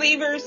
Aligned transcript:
Believers, 0.00 0.42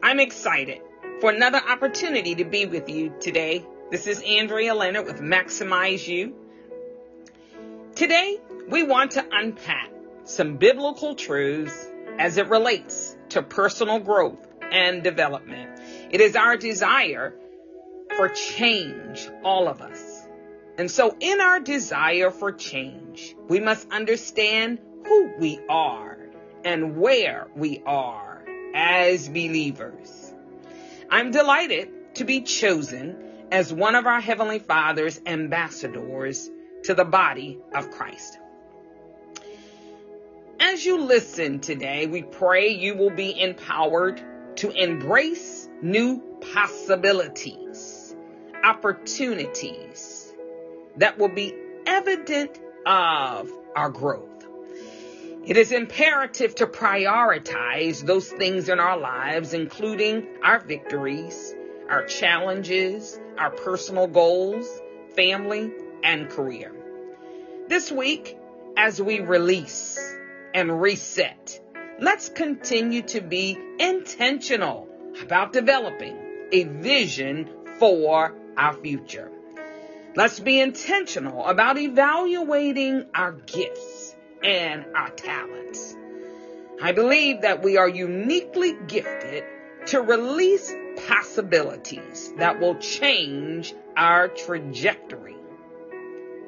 I'm 0.00 0.20
excited 0.20 0.80
for 1.20 1.32
another 1.32 1.58
opportunity 1.58 2.36
to 2.36 2.44
be 2.44 2.66
with 2.66 2.88
you 2.88 3.12
today. 3.18 3.66
This 3.90 4.06
is 4.06 4.22
Andrea 4.22 4.76
Leonard 4.76 5.06
with 5.06 5.20
Maximize 5.20 6.06
You. 6.06 6.36
Today, 7.96 8.38
we 8.68 8.84
want 8.84 9.10
to 9.12 9.26
unpack 9.28 9.90
some 10.22 10.58
biblical 10.58 11.16
truths 11.16 11.90
as 12.20 12.36
it 12.36 12.46
relates 12.46 13.16
to 13.30 13.42
personal 13.42 13.98
growth 13.98 14.46
and 14.70 15.02
development. 15.02 15.80
It 16.12 16.20
is 16.20 16.36
our 16.36 16.56
desire 16.56 17.34
for 18.16 18.28
change, 18.28 19.28
all 19.42 19.66
of 19.66 19.82
us. 19.82 20.28
And 20.78 20.88
so 20.88 21.16
in 21.18 21.40
our 21.40 21.58
desire 21.58 22.30
for 22.30 22.52
change, 22.52 23.34
we 23.48 23.58
must 23.58 23.90
understand 23.90 24.78
who 25.04 25.32
we 25.40 25.58
are 25.68 26.18
and 26.64 26.96
where 26.96 27.48
we 27.56 27.82
are 27.84 28.25
as 28.76 29.26
believers. 29.28 30.34
I'm 31.10 31.30
delighted 31.30 32.14
to 32.16 32.24
be 32.24 32.42
chosen 32.42 33.16
as 33.50 33.72
one 33.72 33.94
of 33.94 34.06
our 34.06 34.20
Heavenly 34.20 34.58
Father's 34.58 35.18
ambassadors 35.24 36.50
to 36.84 36.92
the 36.94 37.04
body 37.04 37.58
of 37.74 37.90
Christ. 37.90 38.38
As 40.60 40.84
you 40.84 41.00
listen 41.00 41.60
today, 41.60 42.06
we 42.06 42.22
pray 42.22 42.68
you 42.68 42.96
will 42.96 43.10
be 43.10 43.40
empowered 43.40 44.22
to 44.56 44.70
embrace 44.70 45.68
new 45.80 46.20
possibilities, 46.52 48.14
opportunities 48.62 50.34
that 50.96 51.18
will 51.18 51.28
be 51.28 51.54
evident 51.86 52.58
of 52.84 53.50
our 53.74 53.88
growth. 53.88 54.35
It 55.46 55.56
is 55.56 55.70
imperative 55.70 56.56
to 56.56 56.66
prioritize 56.66 58.04
those 58.04 58.28
things 58.28 58.68
in 58.68 58.80
our 58.80 58.98
lives, 58.98 59.54
including 59.54 60.26
our 60.42 60.58
victories, 60.58 61.54
our 61.88 62.04
challenges, 62.04 63.20
our 63.38 63.50
personal 63.50 64.08
goals, 64.08 64.66
family, 65.14 65.70
and 66.02 66.28
career. 66.28 66.72
This 67.68 67.92
week, 67.92 68.36
as 68.76 69.00
we 69.00 69.20
release 69.20 69.96
and 70.52 70.82
reset, 70.82 71.60
let's 72.00 72.28
continue 72.28 73.02
to 73.02 73.20
be 73.20 73.56
intentional 73.78 74.88
about 75.22 75.52
developing 75.52 76.18
a 76.50 76.64
vision 76.64 77.48
for 77.78 78.34
our 78.56 78.72
future. 78.72 79.30
Let's 80.16 80.40
be 80.40 80.58
intentional 80.58 81.46
about 81.46 81.78
evaluating 81.78 83.06
our 83.14 83.30
gifts 83.30 84.05
and 84.42 84.86
our 84.94 85.10
talents. 85.10 85.96
I 86.82 86.92
believe 86.92 87.42
that 87.42 87.62
we 87.62 87.78
are 87.78 87.88
uniquely 87.88 88.76
gifted 88.86 89.44
to 89.86 90.00
release 90.00 90.74
possibilities 91.08 92.32
that 92.38 92.60
will 92.60 92.76
change 92.76 93.74
our 93.96 94.28
trajectory. 94.28 95.36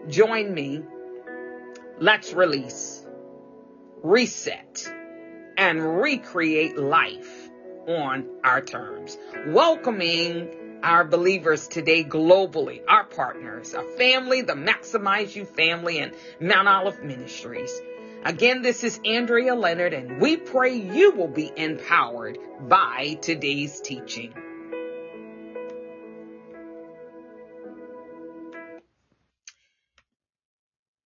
Join 0.08 0.52
me. 0.52 0.82
Let's 2.00 2.32
release, 2.32 3.04
reset, 4.02 4.92
and 5.56 6.00
recreate 6.00 6.76
life 6.76 7.48
on 7.86 8.28
our 8.44 8.60
terms. 8.60 9.18
Welcoming 9.48 10.67
our 10.82 11.04
believers 11.04 11.68
today 11.68 12.04
globally, 12.04 12.80
our 12.88 13.04
partners, 13.04 13.74
our 13.74 13.84
family, 13.96 14.42
the 14.42 14.54
Maximize 14.54 15.34
You 15.34 15.44
family, 15.44 15.98
and 15.98 16.12
Mount 16.40 16.68
Olive 16.68 17.02
Ministries. 17.02 17.80
Again, 18.24 18.62
this 18.62 18.84
is 18.84 19.00
Andrea 19.04 19.54
Leonard, 19.54 19.92
and 19.92 20.20
we 20.20 20.36
pray 20.36 20.74
you 20.74 21.12
will 21.12 21.28
be 21.28 21.50
empowered 21.56 22.38
by 22.60 23.18
today's 23.22 23.80
teaching. 23.80 24.34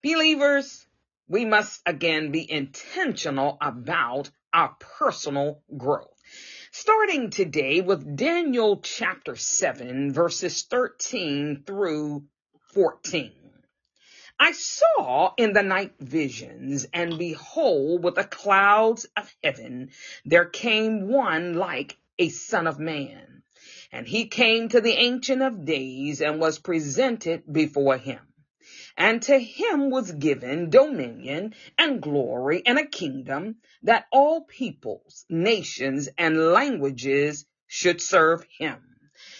Believers, 0.02 0.86
we 1.28 1.44
must 1.44 1.80
again 1.86 2.32
be 2.32 2.50
intentional 2.50 3.56
about 3.60 4.30
our 4.52 4.74
personal 4.98 5.62
growth. 5.76 6.11
Starting 6.74 7.28
today 7.28 7.82
with 7.82 8.16
Daniel 8.16 8.80
chapter 8.80 9.36
7, 9.36 10.10
verses 10.10 10.62
13 10.62 11.64
through 11.66 12.24
14. 12.72 13.30
I 14.40 14.52
saw 14.52 15.34
in 15.36 15.52
the 15.52 15.62
night 15.62 15.92
visions, 16.00 16.86
and 16.94 17.18
behold, 17.18 18.02
with 18.02 18.14
the 18.14 18.24
clouds 18.24 19.06
of 19.14 19.30
heaven, 19.44 19.90
there 20.24 20.46
came 20.46 21.08
one 21.08 21.52
like 21.52 21.98
a 22.18 22.30
son 22.30 22.66
of 22.66 22.78
man. 22.78 23.42
And 23.92 24.08
he 24.08 24.28
came 24.28 24.70
to 24.70 24.80
the 24.80 24.94
Ancient 24.94 25.42
of 25.42 25.66
Days 25.66 26.22
and 26.22 26.40
was 26.40 26.58
presented 26.58 27.42
before 27.52 27.98
him. 27.98 28.31
And 28.96 29.22
to 29.22 29.38
him 29.38 29.90
was 29.90 30.12
given 30.12 30.70
dominion 30.70 31.54
and 31.78 32.02
glory 32.02 32.62
and 32.66 32.78
a 32.78 32.86
kingdom 32.86 33.56
that 33.82 34.06
all 34.12 34.42
peoples, 34.42 35.24
nations, 35.28 36.08
and 36.18 36.52
languages 36.52 37.46
should 37.66 38.00
serve 38.00 38.44
him. 38.58 38.80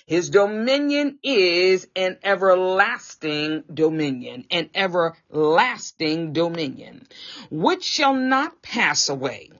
His 0.06 0.30
dominion 0.30 1.18
is 1.22 1.86
an 1.94 2.18
everlasting 2.22 3.64
dominion, 3.72 4.46
an 4.50 4.70
everlasting 4.74 6.32
dominion, 6.32 7.06
which 7.50 7.84
shall 7.84 8.14
not 8.14 8.62
pass 8.62 9.08
away, 9.08 9.50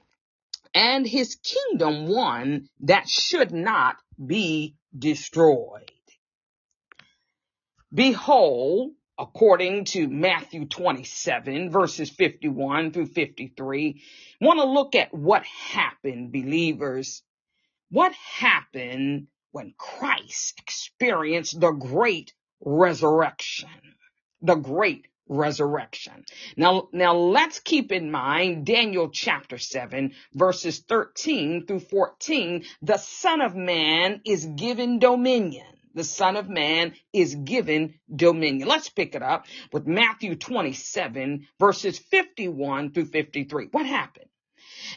and 0.75 1.07
his 1.07 1.37
kingdom 1.37 2.07
one 2.07 2.69
that 2.81 3.09
should 3.09 3.53
not 3.53 3.97
be 4.25 4.75
destroyed. 4.97 5.91
Behold, 7.93 8.93
according 9.19 9.85
to 9.85 10.09
Matthew 10.09 10.67
27 10.67 11.71
verses 11.71 12.11
51 12.11 12.93
through 12.93 13.07
53, 13.07 14.03
want 14.41 14.59
to 14.59 14.67
look 14.67 14.95
at 14.95 15.13
what 15.15 15.45
happened, 15.45 16.33
believers. 16.33 17.23
What 17.91 18.13
happened 18.13 19.27
when 19.51 19.75
Christ 19.77 20.59
experienced 20.59 21.61
the 21.61 21.73
great 21.73 22.33
resurrection? 22.61 23.69
The 24.41 24.57
great 24.57 25.07
resurrection. 25.29 26.25
Now, 26.57 26.89
now 26.93 27.15
let's 27.15 27.61
keep 27.61 27.93
in 27.93 28.11
mind 28.11 28.67
Daniel 28.67 29.09
chapter 29.11 29.59
7 29.59 30.15
verses 30.35 30.81
13 30.81 31.67
through 31.67 31.81
14. 31.81 32.65
The 32.83 32.97
son 32.97 33.41
of 33.41 33.55
man 33.55 34.21
is 34.25 34.47
given 34.47 34.99
dominion 34.99 35.67
the 35.95 36.05
Son 36.05 36.37
of 36.37 36.49
Man 36.49 36.95
is 37.13 37.35
given 37.35 37.95
dominion. 38.15 38.69
Let's 38.69 38.89
pick 38.89 39.15
it 39.15 39.23
up 39.23 39.47
with 39.73 39.87
Matthew 39.87 40.37
27 40.37 41.47
verses 41.59 41.99
51 41.99 42.93
through 42.93 43.07
53. 43.07 43.69
What 43.71 43.87
happened? 43.87 44.29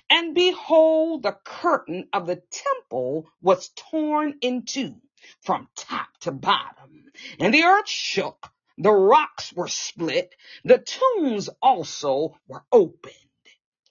And 0.10 0.34
behold, 0.34 1.24
the 1.24 1.38
curtain 1.44 2.08
of 2.14 2.28
the 2.28 2.42
temple 2.52 3.30
was 3.42 3.70
torn 3.76 4.36
in 4.42 4.64
two 4.64 4.96
from 5.42 5.68
top 5.76 6.08
to 6.22 6.32
bottom, 6.32 7.12
and 7.40 7.54
the 7.54 7.64
earth 7.64 7.90
shook, 7.90 8.52
the 8.78 8.92
rocks 8.92 9.54
were 9.54 9.68
split, 9.68 10.36
the 10.64 10.78
tombs 10.78 11.50
also 11.62 12.38
were 12.48 12.64
opened. 12.72 13.16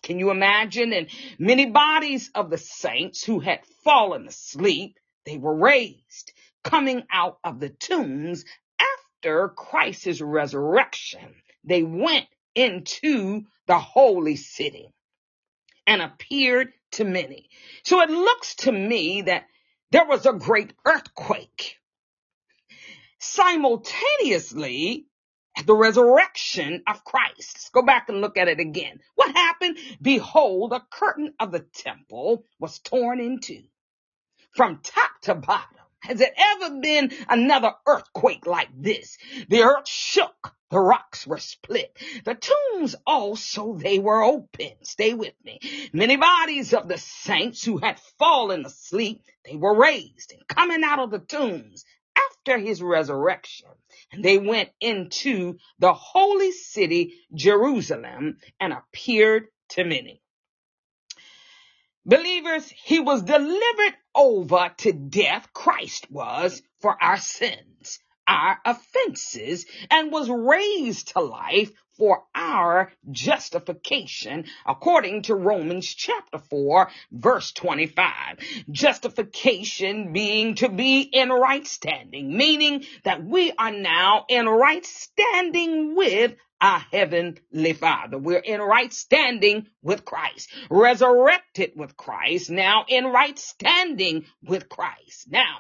Can 0.02 0.18
you 0.18 0.30
imagine? 0.30 0.92
And 0.92 1.08
many 1.38 1.66
bodies 1.66 2.30
of 2.34 2.50
the 2.50 2.58
saints 2.58 3.24
who 3.24 3.40
had 3.40 3.64
fallen 3.82 4.28
asleep, 4.28 4.98
they 5.24 5.38
were 5.38 5.54
raised 5.54 6.32
coming 6.64 7.04
out 7.12 7.38
of 7.44 7.60
the 7.60 7.68
tombs 7.68 8.44
after 8.80 9.50
Christ's 9.50 10.20
resurrection. 10.20 11.34
They 11.62 11.82
went 11.82 12.26
into 12.54 13.42
the 13.66 13.78
holy 13.78 14.36
city 14.36 14.88
and 15.86 16.02
appeared 16.02 16.72
to 16.92 17.04
many. 17.04 17.48
So 17.84 18.00
it 18.00 18.10
looks 18.10 18.56
to 18.56 18.72
me 18.72 19.22
that 19.22 19.44
there 19.92 20.06
was 20.06 20.26
a 20.26 20.32
great 20.32 20.72
earthquake. 20.84 21.76
Simultaneously, 23.20 25.06
at 25.56 25.66
the 25.66 25.74
resurrection 25.74 26.82
of 26.86 27.04
Christ. 27.04 27.52
Let's 27.54 27.70
go 27.70 27.82
back 27.82 28.08
and 28.08 28.20
look 28.20 28.36
at 28.36 28.48
it 28.48 28.58
again. 28.60 29.00
What 29.14 29.34
happened? 29.34 29.78
Behold, 30.02 30.72
the 30.72 30.82
curtain 30.90 31.32
of 31.38 31.52
the 31.52 31.60
temple 31.60 32.44
was 32.58 32.80
torn 32.80 33.20
in 33.20 33.40
two 33.40 33.62
from 34.52 34.80
top 34.82 35.10
to 35.22 35.34
bottom 35.34 35.83
has 36.04 36.20
it 36.20 36.34
ever 36.36 36.80
been 36.80 37.12
another 37.28 37.72
earthquake 37.86 38.46
like 38.46 38.68
this? 38.76 39.16
The 39.48 39.62
earth 39.62 39.88
shook. 39.88 40.54
The 40.70 40.78
rocks 40.80 41.26
were 41.26 41.38
split. 41.38 41.96
The 42.24 42.34
tombs 42.34 42.96
also, 43.06 43.74
they 43.74 43.98
were 43.98 44.22
open. 44.22 44.72
Stay 44.82 45.14
with 45.14 45.34
me. 45.44 45.60
Many 45.92 46.16
bodies 46.16 46.74
of 46.74 46.88
the 46.88 46.98
saints 46.98 47.64
who 47.64 47.78
had 47.78 48.00
fallen 48.18 48.66
asleep, 48.66 49.22
they 49.44 49.56
were 49.56 49.78
raised 49.78 50.32
and 50.32 50.46
coming 50.48 50.82
out 50.84 50.98
of 50.98 51.10
the 51.10 51.20
tombs 51.20 51.84
after 52.16 52.58
his 52.58 52.82
resurrection. 52.82 53.70
And 54.12 54.24
they 54.24 54.38
went 54.38 54.70
into 54.80 55.58
the 55.78 55.94
holy 55.94 56.52
city, 56.52 57.14
Jerusalem, 57.32 58.38
and 58.60 58.72
appeared 58.72 59.46
to 59.70 59.84
many. 59.84 60.20
Believers, 62.06 62.68
he 62.70 63.00
was 63.00 63.22
delivered 63.22 63.94
over 64.14 64.70
to 64.78 64.92
death, 64.92 65.48
Christ 65.54 66.10
was, 66.10 66.60
for 66.80 67.02
our 67.02 67.16
sins, 67.16 67.98
our 68.28 68.58
offenses, 68.64 69.64
and 69.90 70.12
was 70.12 70.28
raised 70.28 71.08
to 71.08 71.20
life 71.20 71.70
for 71.96 72.24
our 72.34 72.92
justification 73.10 74.44
according 74.66 75.22
to 75.22 75.34
Romans 75.34 75.86
chapter 75.86 76.38
4 76.38 76.90
verse 77.12 77.52
25. 77.52 78.38
Justification 78.70 80.12
being 80.12 80.56
to 80.56 80.68
be 80.68 81.02
in 81.02 81.30
right 81.30 81.66
standing, 81.66 82.36
meaning 82.36 82.84
that 83.04 83.24
we 83.24 83.52
are 83.52 83.70
now 83.70 84.26
in 84.28 84.46
right 84.46 84.84
standing 84.84 85.94
with 85.94 86.34
our 86.64 86.78
heavenly 86.78 87.74
Father. 87.74 88.16
We're 88.16 88.38
in 88.38 88.58
right 88.58 88.90
standing 88.90 89.66
with 89.82 90.06
Christ, 90.06 90.50
resurrected 90.70 91.72
with 91.76 91.94
Christ, 91.94 92.48
now 92.48 92.86
in 92.88 93.04
right 93.04 93.38
standing 93.38 94.24
with 94.42 94.70
Christ. 94.70 95.26
Now, 95.28 95.58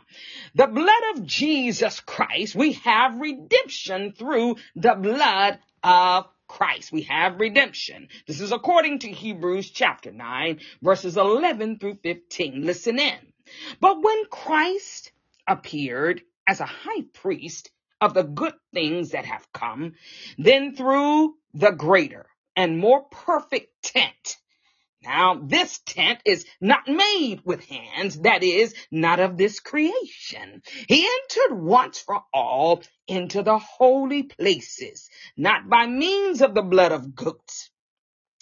the 0.54 0.66
blood 0.66 1.02
of 1.14 1.26
Jesus 1.26 2.00
Christ, 2.00 2.54
we 2.54 2.72
have 2.72 3.20
redemption 3.20 4.14
through 4.14 4.56
the 4.76 4.94
blood 4.94 5.58
of 5.82 6.26
Christ. 6.48 6.90
We 6.90 7.02
have 7.02 7.38
redemption. 7.38 8.08
This 8.26 8.40
is 8.40 8.52
according 8.52 9.00
to 9.00 9.10
Hebrews 9.10 9.72
chapter 9.72 10.10
9, 10.10 10.60
verses 10.80 11.18
11 11.18 11.80
through 11.80 11.98
15. 12.02 12.64
Listen 12.64 12.98
in. 12.98 13.18
But 13.78 14.02
when 14.02 14.24
Christ 14.30 15.12
appeared 15.46 16.22
as 16.46 16.60
a 16.60 16.66
high 16.66 17.02
priest 17.12 17.70
of 18.00 18.14
the 18.14 18.24
good 18.24 18.54
things 18.72 19.10
that 19.10 19.24
have 19.24 19.46
come, 19.52 19.94
then 20.38 20.74
through 20.74 21.34
the 21.54 21.70
greater 21.70 22.26
and 22.56 22.78
more 22.78 23.04
perfect 23.10 23.70
tent, 23.82 24.36
now, 25.04 25.34
this 25.34 25.80
tent 25.84 26.20
is 26.24 26.46
not 26.62 26.88
made 26.88 27.42
with 27.44 27.66
hands, 27.66 28.20
that 28.20 28.42
is, 28.42 28.74
not 28.90 29.20
of 29.20 29.36
this 29.36 29.60
creation. 29.60 30.62
He 30.88 31.06
entered 31.06 31.58
once 31.58 31.98
for 32.00 32.22
all 32.32 32.82
into 33.06 33.42
the 33.42 33.58
holy 33.58 34.22
places, 34.22 35.10
not 35.36 35.68
by 35.68 35.86
means 35.86 36.40
of 36.40 36.54
the 36.54 36.62
blood 36.62 36.92
of 36.92 37.14
goats 37.14 37.70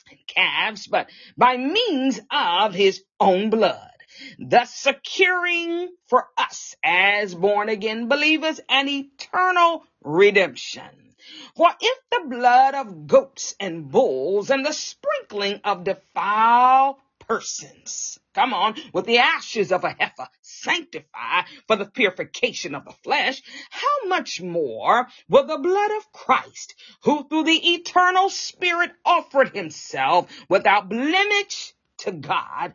and 0.09 0.21
calves, 0.29 0.87
but 0.87 1.11
by 1.37 1.57
means 1.57 2.21
of 2.31 2.75
his 2.75 3.03
own 3.19 3.51
blood 3.51 3.92
thus 4.39 4.75
securing 4.75 5.89
for 6.07 6.29
us 6.37 6.75
as 6.85 7.35
born 7.35 7.69
again 7.69 8.09
believers 8.09 8.61
an 8.69 8.89
eternal 8.89 9.85
redemption. 10.03 11.15
For 11.55 11.71
if 11.81 11.99
the 12.11 12.29
blood 12.29 12.75
of 12.75 13.07
goats 13.07 13.55
and 13.61 13.91
bulls 13.91 14.51
and 14.51 14.67
the 14.67 14.73
sprinkling 14.73 15.61
of 15.65 15.85
defiled 15.85 16.97
persons, 17.21 18.19
come 18.35 18.53
on, 18.53 18.75
with 18.93 19.07
the 19.07 19.19
ashes 19.19 19.71
of 19.71 19.85
a 19.85 19.91
heifer 19.91 20.27
sanctify 20.41 21.43
for 21.67 21.77
the 21.77 21.87
purification 21.87 22.75
of 22.75 22.85
the 22.85 22.95
flesh, 23.05 23.43
how 23.71 24.09
much 24.09 24.41
more 24.41 25.07
will 25.29 25.47
the 25.47 25.59
blood 25.59 25.91
of 25.93 26.13
Christ, 26.13 26.75
who 27.05 27.29
through 27.29 27.45
the 27.45 27.75
eternal 27.75 28.29
Spirit 28.29 28.93
offered 29.05 29.55
himself 29.55 30.29
without 30.49 30.89
blemish 30.89 31.73
to 31.99 32.13
God, 32.13 32.75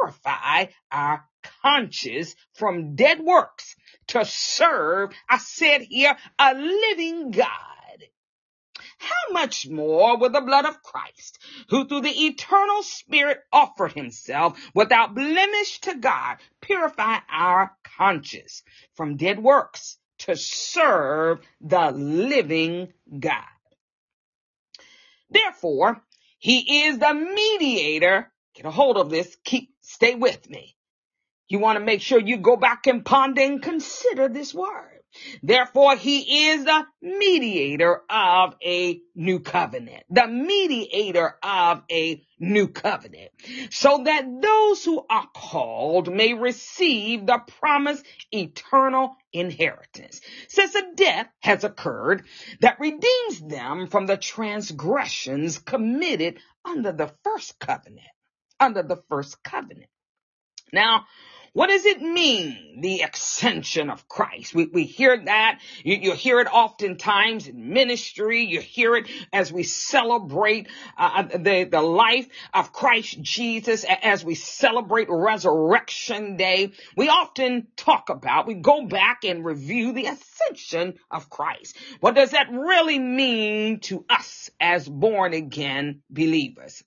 purify 0.00 0.66
our 0.90 1.24
conscience 1.62 2.34
from 2.54 2.94
dead 2.96 3.20
works 3.20 3.76
to 4.08 4.24
serve, 4.24 5.10
I 5.28 5.38
said 5.38 5.82
here, 5.82 6.16
a 6.38 6.54
living 6.54 7.30
God 7.30 7.74
how 9.04 9.32
much 9.32 9.68
more 9.68 10.16
will 10.16 10.30
the 10.30 10.40
blood 10.40 10.64
of 10.64 10.82
Christ, 10.82 11.38
who 11.68 11.86
through 11.86 12.02
the 12.02 12.26
eternal 12.26 12.82
Spirit 12.82 13.38
offered 13.52 13.92
himself 13.92 14.58
without 14.74 15.14
blemish 15.14 15.80
to 15.80 15.96
God, 15.96 16.38
purify 16.60 17.18
our 17.30 17.76
conscience 17.96 18.62
from 18.94 19.16
dead 19.16 19.42
works 19.42 19.98
to 20.18 20.36
serve 20.36 21.40
the 21.60 21.90
living 21.90 22.92
God? 23.18 23.44
Therefore, 25.30 26.02
he 26.38 26.84
is 26.84 26.98
the 26.98 27.14
mediator. 27.14 28.30
Get 28.54 28.66
a 28.66 28.70
hold 28.70 28.96
of 28.96 29.10
this. 29.10 29.36
Keep, 29.44 29.70
stay 29.82 30.14
with 30.14 30.48
me. 30.48 30.76
You 31.48 31.58
want 31.58 31.78
to 31.78 31.84
make 31.84 32.00
sure 32.00 32.18
you 32.18 32.38
go 32.38 32.56
back 32.56 32.86
and 32.86 33.04
ponder 33.04 33.42
and 33.42 33.62
consider 33.62 34.28
this 34.28 34.54
word. 34.54 34.94
Therefore, 35.42 35.94
he 35.96 36.48
is 36.48 36.64
the 36.64 36.86
mediator 37.00 38.02
of 38.10 38.56
a 38.64 39.00
new 39.14 39.40
covenant, 39.40 40.04
the 40.10 40.26
mediator 40.26 41.36
of 41.42 41.82
a 41.90 42.22
new 42.40 42.68
covenant, 42.68 43.30
so 43.70 44.02
that 44.04 44.24
those 44.42 44.84
who 44.84 45.04
are 45.08 45.28
called 45.32 46.12
may 46.12 46.34
receive 46.34 47.26
the 47.26 47.38
promised 47.60 48.04
eternal 48.32 49.14
inheritance. 49.32 50.20
Since 50.48 50.74
a 50.74 50.94
death 50.94 51.28
has 51.40 51.62
occurred 51.62 52.26
that 52.60 52.80
redeems 52.80 53.40
them 53.40 53.86
from 53.86 54.06
the 54.06 54.16
transgressions 54.16 55.58
committed 55.58 56.40
under 56.64 56.90
the 56.90 57.12
first 57.22 57.58
covenant, 57.60 58.08
under 58.60 58.82
the 58.82 59.02
first 59.08 59.42
covenant. 59.42 59.90
Now, 60.72 61.06
what 61.54 61.68
does 61.68 61.84
it 61.84 62.02
mean, 62.02 62.80
the 62.80 63.02
ascension 63.02 63.88
of 63.88 64.08
Christ? 64.08 64.56
We, 64.56 64.66
we 64.66 64.82
hear 64.82 65.16
that. 65.16 65.60
You, 65.84 65.94
you 65.94 66.12
hear 66.12 66.40
it 66.40 66.48
oftentimes 66.52 67.46
in 67.46 67.72
ministry. 67.72 68.42
You 68.42 68.60
hear 68.60 68.96
it 68.96 69.08
as 69.32 69.52
we 69.52 69.62
celebrate 69.62 70.66
uh, 70.98 71.22
the, 71.22 71.68
the 71.70 71.80
life 71.80 72.26
of 72.52 72.72
Christ 72.72 73.22
Jesus, 73.22 73.84
as 73.84 74.24
we 74.24 74.34
celebrate 74.34 75.06
Resurrection 75.08 76.36
Day. 76.36 76.72
We 76.96 77.08
often 77.08 77.68
talk 77.76 78.10
about, 78.10 78.48
we 78.48 78.54
go 78.54 78.86
back 78.86 79.22
and 79.22 79.44
review 79.44 79.92
the 79.92 80.06
ascension 80.06 80.94
of 81.08 81.30
Christ. 81.30 81.76
What 82.00 82.16
does 82.16 82.32
that 82.32 82.50
really 82.50 82.98
mean 82.98 83.78
to 83.82 84.04
us 84.10 84.50
as 84.58 84.88
born 84.88 85.34
again 85.34 86.02
believers? 86.10 86.82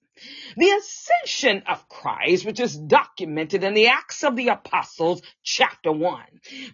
The 0.56 0.70
ascension 0.70 1.64
of 1.68 1.88
Christ, 1.90 2.46
which 2.46 2.60
is 2.60 2.78
documented 2.78 3.64
in 3.64 3.74
the 3.74 3.88
Acts 3.88 4.24
of 4.24 4.36
the 4.36 4.50
Apostles, 4.50 5.22
chapter 5.44 5.92
1, 5.92 6.24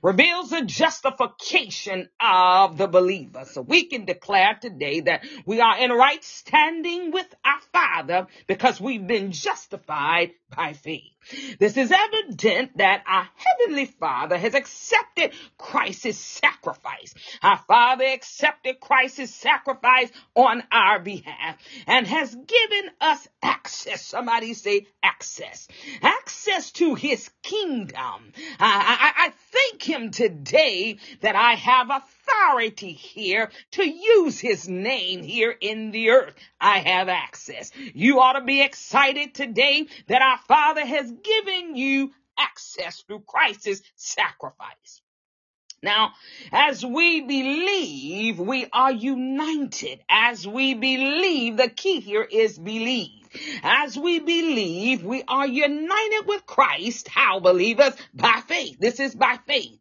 reveals 0.01 0.49
the 0.49 0.63
justification 0.63 2.09
of 2.19 2.77
the 2.77 2.87
believer. 2.87 3.45
So 3.45 3.61
we 3.61 3.85
can 3.85 4.05
declare 4.05 4.57
today 4.61 5.01
that 5.01 5.25
we 5.45 5.61
are 5.61 5.77
in 5.77 5.91
right 5.91 6.23
standing 6.23 7.11
with 7.11 7.33
our 7.45 7.61
Father 7.71 8.27
because 8.47 8.81
we've 8.81 9.05
been 9.05 9.31
justified 9.31 10.31
by 10.55 10.73
faith. 10.73 11.12
This 11.59 11.77
is 11.77 11.91
evident 11.91 12.77
that 12.77 13.03
our 13.07 13.29
Heavenly 13.35 13.85
Father 13.85 14.37
has 14.37 14.53
accepted 14.53 15.31
Christ's 15.57 16.17
sacrifice. 16.17 17.13
Our 17.41 17.57
Father 17.57 18.05
accepted 18.05 18.79
Christ's 18.79 19.33
sacrifice 19.33 20.11
on 20.35 20.63
our 20.71 20.99
behalf 20.99 21.57
and 21.87 22.07
has 22.07 22.33
given 22.33 22.91
us 23.01 23.27
access. 23.41 24.05
Somebody 24.05 24.53
say 24.53 24.87
access. 25.01 25.67
Access 26.01 26.71
to 26.73 26.95
His 26.95 27.29
kingdom. 27.41 28.33
I, 28.59 29.13
I, 29.15 29.27
I 29.27 29.33
thank 29.51 29.83
Him 29.83 30.11
today 30.11 30.97
that 31.21 31.35
I 31.35 31.53
have 31.53 31.89
authority 32.23 32.93
here 32.93 33.49
to 33.71 33.87
use 33.87 34.39
His 34.39 34.67
name 34.67 35.23
here 35.23 35.55
in 35.59 35.91
the 35.91 36.11
earth. 36.11 36.33
I 36.59 36.79
have 36.79 37.09
access. 37.09 37.71
You 37.93 38.19
ought 38.19 38.33
to 38.33 38.45
be 38.45 38.61
excited 38.61 39.33
today 39.33 39.87
that 40.07 40.21
our 40.21 40.37
Father 40.47 40.85
has 40.85 41.11
given 41.11 41.75
you 41.75 42.11
access 42.37 43.01
through 43.01 43.21
Christ's 43.21 43.81
sacrifice. 43.95 45.01
Now, 45.81 46.13
as 46.53 46.85
we 46.85 47.21
believe, 47.21 48.39
we 48.39 48.67
are 48.71 48.91
united. 48.91 49.99
As 50.09 50.47
we 50.47 50.75
believe, 50.75 51.57
the 51.57 51.67
key 51.67 51.99
here 51.99 52.23
is 52.23 52.57
believe. 52.57 53.27
As 53.63 53.97
we 53.97 54.19
believe, 54.19 55.03
we 55.03 55.23
are 55.27 55.47
united 55.47 56.23
with 56.25 56.45
Christ. 56.45 57.09
How 57.09 57.41
believers? 57.41 57.95
By 58.13 58.41
faith. 58.47 58.77
This 58.79 59.01
is 59.01 59.13
by 59.13 59.39
faith. 59.45 59.77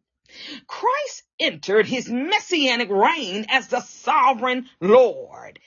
Christ 0.67 1.23
entered 1.39 1.87
his 1.87 2.09
messianic 2.09 2.89
reign 2.89 3.45
as 3.49 3.67
the 3.67 3.81
sovereign 3.81 4.69
Lord 4.79 5.59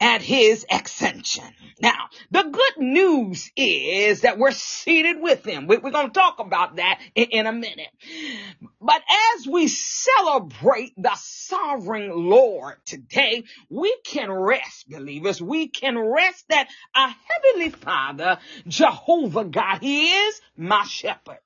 at 0.00 0.20
his 0.20 0.66
ascension. 0.70 1.44
Now, 1.80 2.08
the 2.30 2.42
good 2.42 2.84
news 2.84 3.50
is 3.56 4.22
that 4.22 4.38
we're 4.38 4.50
seated 4.50 5.20
with 5.20 5.44
him. 5.44 5.66
We're 5.66 5.80
going 5.80 6.08
to 6.08 6.12
talk 6.12 6.38
about 6.38 6.76
that 6.76 7.00
in 7.14 7.46
a 7.46 7.52
minute. 7.52 7.88
But 8.80 9.02
as 9.36 9.46
we 9.46 9.68
celebrate 9.68 10.92
the 10.96 11.14
sovereign 11.14 12.10
Lord 12.10 12.76
today, 12.84 13.44
we 13.70 13.96
can 14.04 14.30
rest, 14.30 14.88
believers. 14.88 15.40
We 15.40 15.68
can 15.68 15.98
rest 15.98 16.44
that 16.50 16.68
our 16.94 17.14
heavenly 17.28 17.70
father, 17.70 18.38
Jehovah 18.68 19.44
God, 19.44 19.78
he 19.80 20.10
is 20.10 20.40
my 20.56 20.84
shepherd 20.84 21.38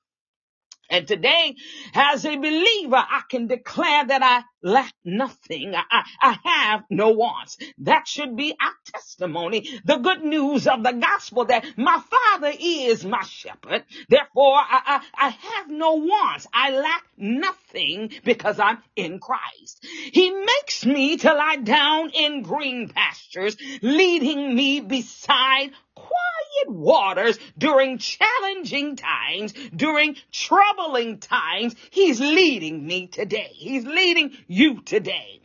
And 0.91 1.07
today, 1.07 1.55
as 1.95 2.25
a 2.25 2.37
believer, 2.37 2.97
I 2.97 3.23
can 3.29 3.47
declare 3.47 4.07
that 4.07 4.23
I 4.23 4.43
lack 4.63 4.93
nothing. 5.03 5.75
I, 5.75 5.83
I, 5.89 6.03
I, 6.21 6.49
have 6.49 6.83
no 6.89 7.09
wants. 7.09 7.57
That 7.79 8.07
should 8.07 8.35
be 8.35 8.55
our 8.59 8.73
testimony. 8.85 9.79
The 9.85 9.97
good 9.97 10.23
news 10.23 10.67
of 10.67 10.83
the 10.83 10.91
gospel 10.93 11.45
that 11.45 11.65
my 11.77 11.99
father 11.99 12.53
is 12.59 13.05
my 13.05 13.23
shepherd. 13.23 13.83
Therefore, 14.09 14.55
I, 14.57 15.01
I, 15.17 15.27
I 15.27 15.29
have 15.29 15.69
no 15.69 15.95
wants. 15.95 16.47
I 16.53 16.71
lack 16.71 17.03
nothing 17.17 18.11
because 18.23 18.59
I'm 18.59 18.79
in 18.95 19.19
Christ. 19.19 19.85
He 20.11 20.31
makes 20.31 20.85
me 20.85 21.17
to 21.17 21.33
lie 21.33 21.57
down 21.57 22.11
in 22.11 22.41
green 22.41 22.89
pastures, 22.89 23.57
leading 23.81 24.55
me 24.55 24.79
beside 24.81 25.71
quiet 25.95 26.69
waters 26.69 27.39
during 27.57 27.97
challenging 27.97 28.95
times, 28.95 29.53
during 29.75 30.15
troubling 30.31 31.19
times. 31.19 31.75
He's 31.91 32.19
leading 32.19 32.85
me 32.85 33.07
today. 33.07 33.49
He's 33.51 33.85
leading 33.85 34.31
you 34.51 34.81
today 34.81 35.41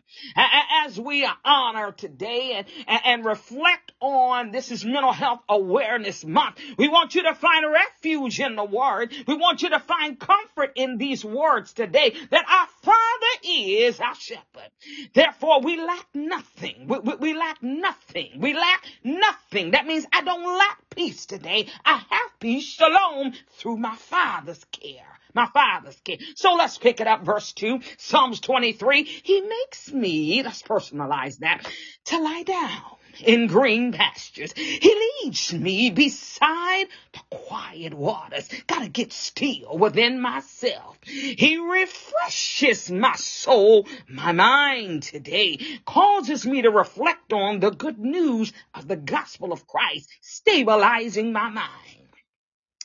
as 0.84 0.98
we 0.98 1.28
honor 1.44 1.92
today 1.92 2.64
and, 2.86 3.00
and 3.04 3.24
reflect 3.24 3.92
on 4.00 4.50
this 4.50 4.70
is 4.70 4.84
mental 4.84 5.12
health 5.12 5.40
awareness 5.48 6.24
month. 6.24 6.58
We 6.76 6.88
want 6.88 7.14
you 7.14 7.22
to 7.24 7.34
find 7.34 7.64
refuge 7.70 8.40
in 8.40 8.56
the 8.56 8.64
word. 8.64 9.12
We 9.26 9.36
want 9.36 9.62
you 9.62 9.70
to 9.70 9.78
find 9.78 10.18
comfort 10.18 10.72
in 10.76 10.98
these 10.98 11.24
words 11.24 11.72
today 11.72 12.14
that 12.30 12.44
our 12.48 12.66
father 12.82 12.96
is 13.44 14.00
our 14.00 14.14
shepherd. 14.14 14.70
Therefore 15.14 15.60
we 15.60 15.76
lack 15.76 16.06
nothing. 16.14 16.86
We, 16.88 16.98
we, 16.98 17.14
we 17.16 17.34
lack 17.34 17.62
nothing. 17.62 18.40
We 18.40 18.54
lack 18.54 18.84
nothing. 19.04 19.72
That 19.72 19.86
means 19.86 20.06
I 20.12 20.22
don't 20.22 20.58
lack 20.58 20.78
peace 20.90 21.26
today. 21.26 21.68
I 21.84 21.96
have 21.96 22.25
peace, 22.40 22.64
shalom, 22.64 23.32
through 23.58 23.76
my 23.76 23.96
father's 23.96 24.64
care 24.72 25.16
my 25.36 25.46
father's 25.52 26.00
care. 26.00 26.16
So 26.34 26.54
let's 26.54 26.78
pick 26.78 27.00
it 27.00 27.06
up, 27.06 27.22
verse 27.22 27.52
2, 27.52 27.80
Psalms 27.98 28.40
23. 28.40 29.04
He 29.04 29.42
makes 29.42 29.92
me, 29.92 30.42
let's 30.42 30.62
personalize 30.62 31.40
that, 31.40 31.70
to 32.06 32.18
lie 32.18 32.42
down 32.42 32.96
in 33.20 33.46
green 33.46 33.92
pastures. 33.92 34.52
He 34.54 35.20
leads 35.22 35.52
me 35.52 35.90
beside 35.90 36.86
the 37.12 37.20
quiet 37.30 37.94
waters. 37.94 38.48
Gotta 38.66 38.88
get 38.88 39.12
still 39.12 39.78
within 39.78 40.20
myself. 40.20 40.96
He 41.02 41.58
refreshes 41.58 42.90
my 42.90 43.14
soul, 43.16 43.86
my 44.08 44.32
mind 44.32 45.02
today, 45.02 45.58
causes 45.84 46.46
me 46.46 46.62
to 46.62 46.70
reflect 46.70 47.32
on 47.32 47.60
the 47.60 47.70
good 47.70 47.98
news 47.98 48.52
of 48.74 48.88
the 48.88 48.96
gospel 48.96 49.52
of 49.52 49.66
Christ, 49.66 50.08
stabilizing 50.20 51.32
my 51.32 51.48
mind. 51.48 51.95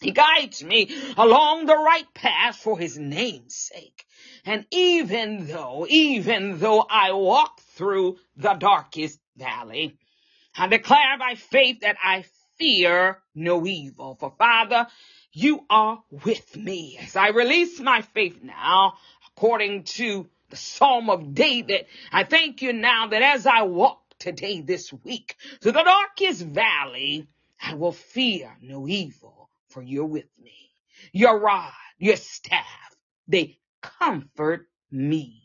He 0.01 0.09
guides 0.09 0.63
me 0.63 0.89
along 1.15 1.67
the 1.67 1.77
right 1.77 2.11
path 2.15 2.55
for 2.55 2.79
his 2.79 2.97
name's 2.97 3.53
sake. 3.53 4.07
And 4.43 4.65
even 4.71 5.45
though, 5.45 5.85
even 5.87 6.57
though 6.57 6.83
I 6.89 7.11
walk 7.11 7.61
through 7.75 8.17
the 8.35 8.53
darkest 8.55 9.19
valley, 9.37 9.99
I 10.57 10.65
declare 10.67 11.19
by 11.19 11.35
faith 11.35 11.81
that 11.81 11.97
I 12.03 12.25
fear 12.57 13.21
no 13.35 13.67
evil. 13.67 14.15
For 14.19 14.33
Father, 14.39 14.87
you 15.33 15.65
are 15.69 16.03
with 16.09 16.57
me 16.57 16.97
as 16.99 17.15
I 17.15 17.27
release 17.29 17.79
my 17.79 18.01
faith 18.01 18.39
now, 18.41 18.95
according 19.27 19.83
to 19.83 20.27
the 20.49 20.57
Psalm 20.57 21.11
of 21.11 21.35
David. 21.35 21.85
I 22.11 22.23
thank 22.23 22.63
you 22.63 22.73
now 22.73 23.05
that 23.09 23.21
as 23.21 23.45
I 23.45 23.61
walk 23.61 24.01
today, 24.17 24.61
this 24.61 24.91
week, 24.91 25.35
through 25.61 25.73
the 25.73 25.83
darkest 25.83 26.41
valley, 26.41 27.27
I 27.61 27.75
will 27.75 27.91
fear 27.91 28.57
no 28.61 28.87
evil 28.87 29.40
for 29.71 29.81
you're 29.81 30.05
with 30.05 30.27
me. 30.41 30.53
Your 31.13 31.39
rod, 31.39 31.71
your 31.97 32.17
staff, 32.17 32.65
they 33.27 33.57
comfort 33.81 34.67
me. 34.91 35.41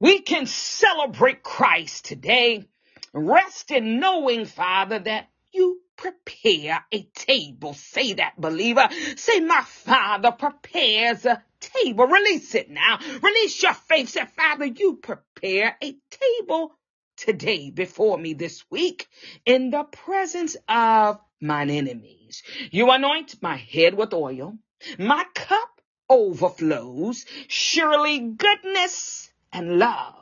We 0.00 0.20
can 0.20 0.46
celebrate 0.46 1.42
Christ 1.42 2.04
today. 2.04 2.68
Rest 3.12 3.70
in 3.70 4.00
knowing, 4.00 4.44
Father, 4.44 4.98
that 4.98 5.28
you 5.52 5.80
prepare 5.96 6.84
a 6.92 7.02
table. 7.14 7.74
Say 7.74 8.14
that, 8.14 8.38
believer. 8.38 8.88
Say, 9.16 9.40
my 9.40 9.62
Father 9.62 10.32
prepares 10.32 11.24
a 11.24 11.42
table. 11.60 12.06
Release 12.06 12.54
it 12.54 12.68
now. 12.68 12.98
Release 13.22 13.62
your 13.62 13.74
faith. 13.74 14.10
Say, 14.10 14.26
Father, 14.36 14.66
you 14.66 14.96
prepare 14.96 15.76
a 15.82 15.96
table 16.10 16.76
today 17.16 17.70
before 17.70 18.18
me 18.18 18.34
this 18.34 18.64
week 18.70 19.06
in 19.46 19.70
the 19.70 19.84
presence 19.84 20.56
of 20.68 21.20
mine 21.44 21.70
enemies. 21.70 22.42
You 22.70 22.90
anoint 22.90 23.40
my 23.42 23.56
head 23.56 23.94
with 23.94 24.12
oil. 24.12 24.58
My 24.98 25.24
cup 25.34 25.80
overflows. 26.08 27.26
Surely 27.48 28.18
goodness 28.20 29.30
and 29.52 29.78
love 29.78 30.14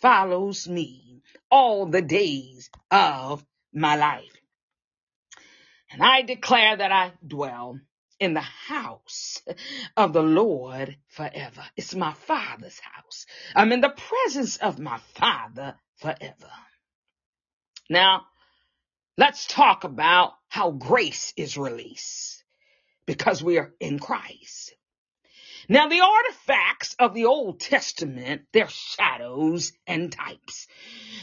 follows 0.00 0.68
me 0.68 1.22
all 1.50 1.86
the 1.86 2.02
days 2.02 2.70
of 2.90 3.44
my 3.72 3.96
life. 3.96 4.36
And 5.90 6.02
I 6.02 6.22
declare 6.22 6.76
that 6.76 6.92
I 6.92 7.12
dwell 7.26 7.78
in 8.18 8.34
the 8.34 8.40
house 8.40 9.42
of 9.96 10.12
the 10.12 10.22
Lord 10.22 10.96
forever. 11.08 11.64
It's 11.76 11.94
my 11.94 12.12
father's 12.12 12.78
house. 12.78 13.26
I'm 13.54 13.72
in 13.72 13.80
the 13.80 13.90
presence 13.90 14.56
of 14.58 14.78
my 14.78 14.98
father 15.14 15.74
forever. 15.96 16.50
Now, 17.90 18.22
let's 19.16 19.46
talk 19.46 19.84
about 19.84 20.32
how 20.48 20.70
grace 20.70 21.32
is 21.36 21.56
released 21.56 22.44
because 23.06 23.42
we 23.42 23.58
are 23.58 23.72
in 23.80 23.98
Christ. 23.98 24.74
Now, 25.68 25.88
the 25.88 26.00
artifacts 26.00 26.96
of 26.98 27.14
the 27.14 27.26
Old 27.26 27.60
Testament, 27.60 28.42
they're 28.52 28.68
shadows 28.68 29.72
and 29.86 30.10
types. 30.10 30.66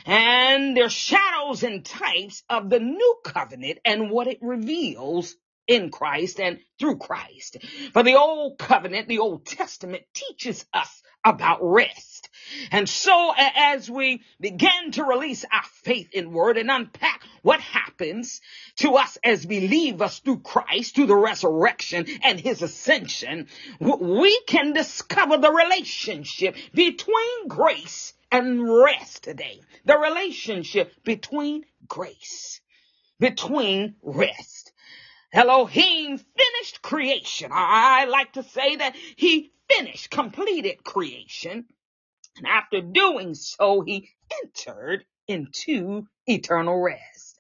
And 0.05 0.77
they're 0.77 0.89
shadows 0.89 1.63
and 1.63 1.83
types 1.83 2.43
of 2.49 2.69
the 2.69 2.79
new 2.79 3.15
covenant 3.23 3.79
and 3.83 4.09
what 4.09 4.27
it 4.27 4.39
reveals 4.41 5.35
in 5.69 5.91
Christ 5.91 6.39
and 6.39 6.59
through 6.79 6.97
Christ. 6.97 7.57
For 7.93 8.03
the 8.03 8.15
old 8.15 8.57
covenant, 8.57 9.07
the 9.07 9.19
Old 9.19 9.45
Testament 9.45 10.03
teaches 10.13 10.65
us 10.73 11.03
about 11.23 11.59
rest. 11.61 12.29
And 12.71 12.89
so 12.89 13.33
as 13.37 13.89
we 13.89 14.23
begin 14.39 14.91
to 14.93 15.03
release 15.03 15.45
our 15.51 15.63
faith 15.83 16.09
in 16.11 16.31
word 16.31 16.57
and 16.57 16.71
unpack 16.71 17.21
what 17.43 17.59
happens 17.59 18.41
to 18.77 18.95
us 18.95 19.17
as 19.23 19.45
believers 19.45 20.19
through 20.19 20.39
Christ, 20.39 20.95
through 20.95 21.05
the 21.05 21.15
resurrection 21.15 22.07
and 22.23 22.39
his 22.39 22.61
ascension, 22.61 23.47
we 23.79 24.41
can 24.47 24.73
discover 24.73 25.37
the 25.37 25.51
relationship 25.51 26.55
between 26.73 27.47
grace 27.47 28.13
and 28.31 28.67
rest 28.67 29.23
today. 29.23 29.61
The 29.85 29.97
relationship 29.97 30.93
between 31.03 31.65
grace, 31.87 32.59
between 33.19 33.95
rest. 34.01 34.68
Elohim 35.31 36.17
finished 36.17 36.81
creation. 36.81 37.51
I 37.53 38.05
like 38.05 38.33
to 38.33 38.43
say 38.43 38.77
that 38.77 38.95
he 39.15 39.51
finished, 39.69 40.09
completed 40.09 40.83
creation. 40.83 41.65
And 42.37 42.47
after 42.47 42.81
doing 42.81 43.35
so, 43.35 43.81
he 43.81 44.09
entered 44.43 45.05
into 45.27 46.07
eternal 46.25 46.81
rest. 46.81 47.37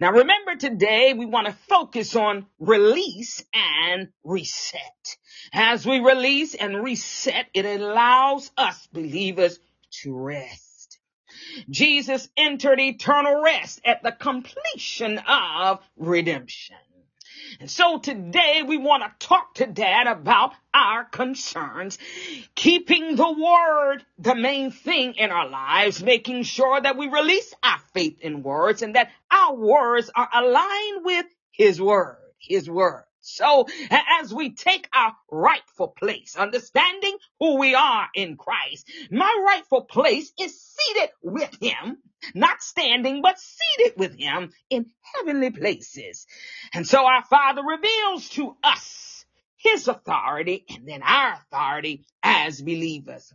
Now 0.00 0.12
remember 0.12 0.56
today 0.56 1.14
we 1.14 1.26
want 1.26 1.46
to 1.46 1.52
focus 1.68 2.16
on 2.16 2.46
release 2.58 3.44
and 3.52 4.08
reset. 4.24 5.16
As 5.52 5.84
we 5.84 6.00
release 6.00 6.54
and 6.54 6.82
reset, 6.82 7.46
it 7.52 7.66
allows 7.66 8.50
us 8.56 8.88
believers 8.92 9.58
to 10.02 10.16
rest. 10.16 10.98
Jesus 11.68 12.28
entered 12.36 12.80
eternal 12.80 13.42
rest 13.42 13.80
at 13.84 14.02
the 14.02 14.12
completion 14.12 15.18
of 15.18 15.80
redemption. 15.96 16.76
And 17.60 17.70
so 17.70 17.98
today 17.98 18.62
we 18.66 18.76
want 18.76 19.02
to 19.02 19.26
talk 19.26 19.54
to 19.54 19.66
dad 19.66 20.06
about 20.06 20.52
our 20.74 21.04
concerns, 21.04 21.98
keeping 22.54 23.16
the 23.16 23.32
word 23.32 24.04
the 24.18 24.34
main 24.34 24.70
thing 24.70 25.14
in 25.14 25.30
our 25.30 25.48
lives, 25.48 26.02
making 26.02 26.44
sure 26.44 26.80
that 26.80 26.96
we 26.96 27.08
release 27.08 27.54
our 27.62 27.78
faith 27.94 28.18
in 28.20 28.42
words 28.42 28.82
and 28.82 28.94
that 28.96 29.10
our 29.30 29.54
words 29.54 30.10
are 30.14 30.28
aligned 30.32 31.04
with 31.04 31.26
his 31.50 31.80
word, 31.80 32.16
his 32.38 32.68
word. 32.68 33.04
So 33.22 33.66
as 34.20 34.34
we 34.34 34.54
take 34.54 34.88
our 34.92 35.14
rightful 35.30 35.88
place, 35.88 36.36
understanding 36.36 37.16
who 37.38 37.58
we 37.58 37.74
are 37.74 38.08
in 38.14 38.36
Christ, 38.36 38.90
my 39.10 39.44
rightful 39.46 39.82
place 39.82 40.32
is 40.38 40.60
seated 40.60 41.10
with 41.22 41.56
him, 41.60 41.98
not 42.34 42.62
standing, 42.62 43.22
but 43.22 43.38
seated 43.38 43.96
with 43.96 44.18
him 44.18 44.50
in 44.70 44.86
heavenly 45.14 45.50
places. 45.50 46.26
And 46.74 46.86
so 46.86 47.06
our 47.06 47.24
Father 47.24 47.62
reveals 47.62 48.28
to 48.30 48.56
us 48.62 49.24
his 49.56 49.86
authority 49.86 50.64
and 50.68 50.88
then 50.88 51.02
our 51.02 51.34
authority 51.34 52.04
as 52.22 52.60
believers. 52.60 53.32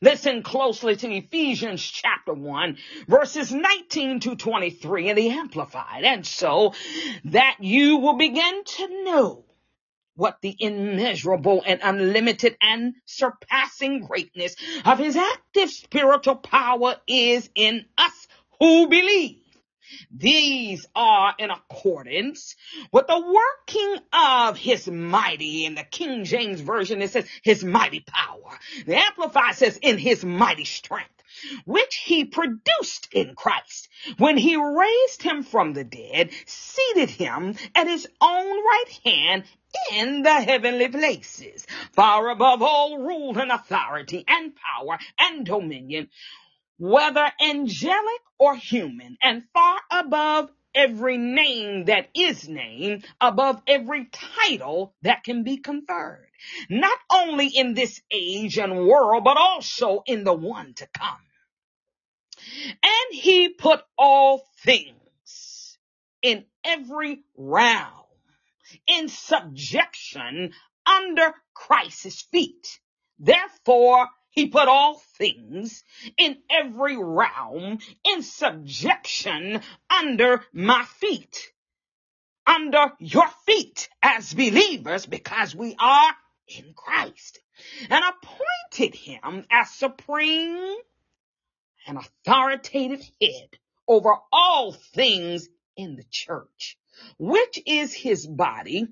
Listen 0.00 0.42
closely 0.42 0.96
to 0.96 1.10
Ephesians 1.10 1.82
chapter 1.82 2.32
1, 2.32 2.76
verses 3.08 3.52
19 3.52 4.20
to 4.20 4.36
23 4.36 5.08
in 5.08 5.16
the 5.16 5.30
Amplified. 5.30 6.04
And 6.04 6.26
so 6.26 6.74
that 7.26 7.56
you 7.60 7.98
will 7.98 8.16
begin 8.16 8.64
to 8.64 9.04
know 9.04 9.44
what 10.16 10.40
the 10.42 10.54
immeasurable 10.58 11.62
and 11.66 11.80
unlimited 11.82 12.56
and 12.60 12.94
surpassing 13.04 14.06
greatness 14.06 14.56
of 14.84 14.98
his 14.98 15.16
active 15.16 15.70
spiritual 15.70 16.36
power 16.36 16.96
is 17.06 17.50
in 17.54 17.84
us 17.98 18.28
who 18.60 18.88
believe. 18.88 19.40
These 20.10 20.86
are 20.94 21.34
in 21.38 21.50
accordance 21.50 22.56
with 22.92 23.06
the 23.06 23.20
working 23.20 24.04
of 24.12 24.56
his 24.56 24.88
mighty. 24.88 25.66
In 25.66 25.74
the 25.74 25.84
King 25.84 26.24
James 26.24 26.60
Version, 26.60 27.02
it 27.02 27.10
says 27.10 27.28
his 27.42 27.62
mighty 27.64 28.00
power. 28.00 28.33
The 28.86 28.96
Amplified 28.96 29.54
says 29.56 29.78
in 29.80 29.98
his 29.98 30.24
mighty 30.24 30.64
strength, 30.64 31.22
which 31.64 31.96
he 31.96 32.24
produced 32.24 33.08
in 33.12 33.34
Christ. 33.34 33.88
When 34.18 34.36
he 34.36 34.56
raised 34.56 35.22
him 35.22 35.42
from 35.42 35.72
the 35.72 35.84
dead, 35.84 36.30
seated 36.46 37.10
him 37.10 37.56
at 37.74 37.86
his 37.86 38.06
own 38.20 38.56
right 38.64 39.00
hand 39.04 39.44
in 39.92 40.22
the 40.22 40.34
heavenly 40.42 40.88
places, 40.88 41.66
far 41.92 42.28
above 42.28 42.62
all 42.62 42.98
rule 42.98 43.38
and 43.38 43.50
authority 43.50 44.24
and 44.28 44.54
power 44.56 44.98
and 45.18 45.46
dominion, 45.46 46.10
whether 46.78 47.32
angelic 47.40 48.20
or 48.38 48.56
human, 48.56 49.16
and 49.22 49.44
far 49.52 49.80
above 49.90 50.50
every 50.74 51.16
name 51.16 51.86
that 51.86 52.08
is 52.14 52.48
named, 52.48 53.06
above 53.20 53.62
every 53.66 54.06
title 54.06 54.94
that 55.02 55.24
can 55.24 55.42
be 55.44 55.58
conferred, 55.58 56.28
not 56.68 56.98
only 57.10 57.46
in 57.48 57.74
this 57.74 58.00
age 58.10 58.58
and 58.58 58.86
world, 58.86 59.24
but 59.24 59.36
also 59.36 60.02
in 60.06 60.24
the 60.24 60.34
one 60.34 60.74
to 60.74 60.86
come. 60.96 61.20
And 62.82 63.12
he 63.12 63.48
put 63.48 63.82
all 63.96 64.42
things 64.64 65.78
in 66.22 66.44
every 66.64 67.22
realm 67.36 68.04
in 68.86 69.08
subjection 69.08 70.52
under 70.86 71.34
Christ's 71.54 72.22
feet. 72.22 72.80
Therefore, 73.18 74.08
he 74.34 74.48
put 74.48 74.66
all 74.66 75.00
things 75.16 75.84
in 76.18 76.36
every 76.50 76.96
realm 76.96 77.78
in 78.04 78.22
subjection 78.22 79.60
under 79.88 80.44
my 80.52 80.84
feet, 80.98 81.52
under 82.44 82.92
your 82.98 83.28
feet 83.46 83.88
as 84.02 84.34
believers 84.34 85.06
because 85.06 85.54
we 85.54 85.76
are 85.78 86.12
in 86.48 86.74
Christ. 86.74 87.38
And 87.88 88.04
appointed 88.04 88.96
him 88.96 89.46
as 89.52 89.70
supreme 89.70 90.74
and 91.86 91.98
authoritative 91.98 93.08
head 93.20 93.56
over 93.86 94.14
all 94.32 94.72
things 94.72 95.48
in 95.76 95.94
the 95.94 96.04
church, 96.10 96.76
which 97.18 97.62
is 97.66 97.94
his 97.94 98.26
body, 98.26 98.88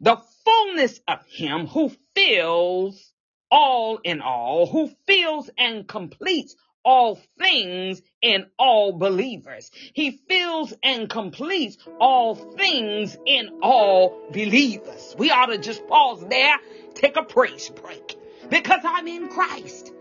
the 0.00 0.20
fullness 0.44 1.00
of 1.06 1.24
him 1.26 1.68
who 1.68 1.92
fills 2.16 3.12
all 3.50 3.98
in 4.02 4.20
all, 4.20 4.66
who 4.66 4.90
fills 5.06 5.50
and 5.58 5.86
completes 5.86 6.56
all 6.84 7.20
things 7.38 8.02
in 8.22 8.46
all 8.58 8.92
believers. 8.92 9.70
He 9.92 10.12
fills 10.28 10.72
and 10.82 11.08
completes 11.10 11.76
all 12.00 12.34
things 12.34 13.16
in 13.26 13.58
all 13.62 14.18
believers. 14.30 15.14
We 15.18 15.30
ought 15.30 15.46
to 15.46 15.58
just 15.58 15.86
pause 15.86 16.24
there, 16.28 16.56
take 16.94 17.16
a 17.16 17.22
praise 17.22 17.70
break 17.70 18.16
because 18.48 18.80
I'm 18.84 19.06
in 19.06 19.28
Christ. 19.28 19.92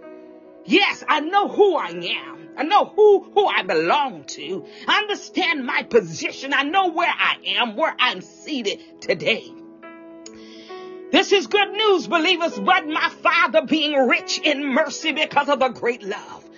Yes, 0.65 1.03
I 1.07 1.19
know 1.21 1.47
who 1.47 1.75
I 1.75 1.89
am. 1.89 2.49
I 2.57 2.63
know 2.63 2.85
who, 2.85 3.23
who 3.33 3.47
I 3.47 3.63
belong 3.63 4.25
to. 4.25 4.65
I 4.87 4.99
understand 4.99 5.65
my 5.65 5.83
position. 5.83 6.53
I 6.53 6.63
know 6.63 6.89
where 6.91 7.11
I 7.11 7.37
am, 7.57 7.75
where 7.75 7.95
I'm 7.97 8.21
seated 8.21 9.01
today. 9.01 9.51
This 11.11 11.31
is 11.31 11.47
good 11.47 11.71
news, 11.71 12.07
believers, 12.07 12.59
but 12.59 12.87
my 12.87 13.09
Father 13.09 13.65
being 13.65 14.07
rich 14.07 14.39
in 14.39 14.65
mercy 14.65 15.11
because 15.11 15.49
of 15.49 15.59
the 15.59 15.69
great 15.69 16.03
love 16.03 16.49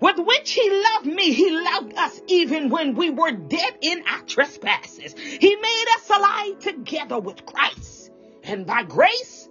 with 0.00 0.18
which 0.18 0.52
he 0.52 0.70
loved 0.70 1.06
me, 1.06 1.32
he 1.32 1.50
loved 1.50 1.94
us 1.96 2.20
even 2.26 2.70
when 2.70 2.94
we 2.94 3.10
were 3.10 3.32
dead 3.32 3.74
in 3.82 4.02
our 4.08 4.22
trespasses. 4.22 5.14
He 5.14 5.56
made 5.56 5.84
us 5.96 6.10
alive 6.10 6.58
together 6.60 7.18
with 7.18 7.44
Christ. 7.44 8.10
And 8.42 8.66
by 8.66 8.84
grace, 8.84 9.48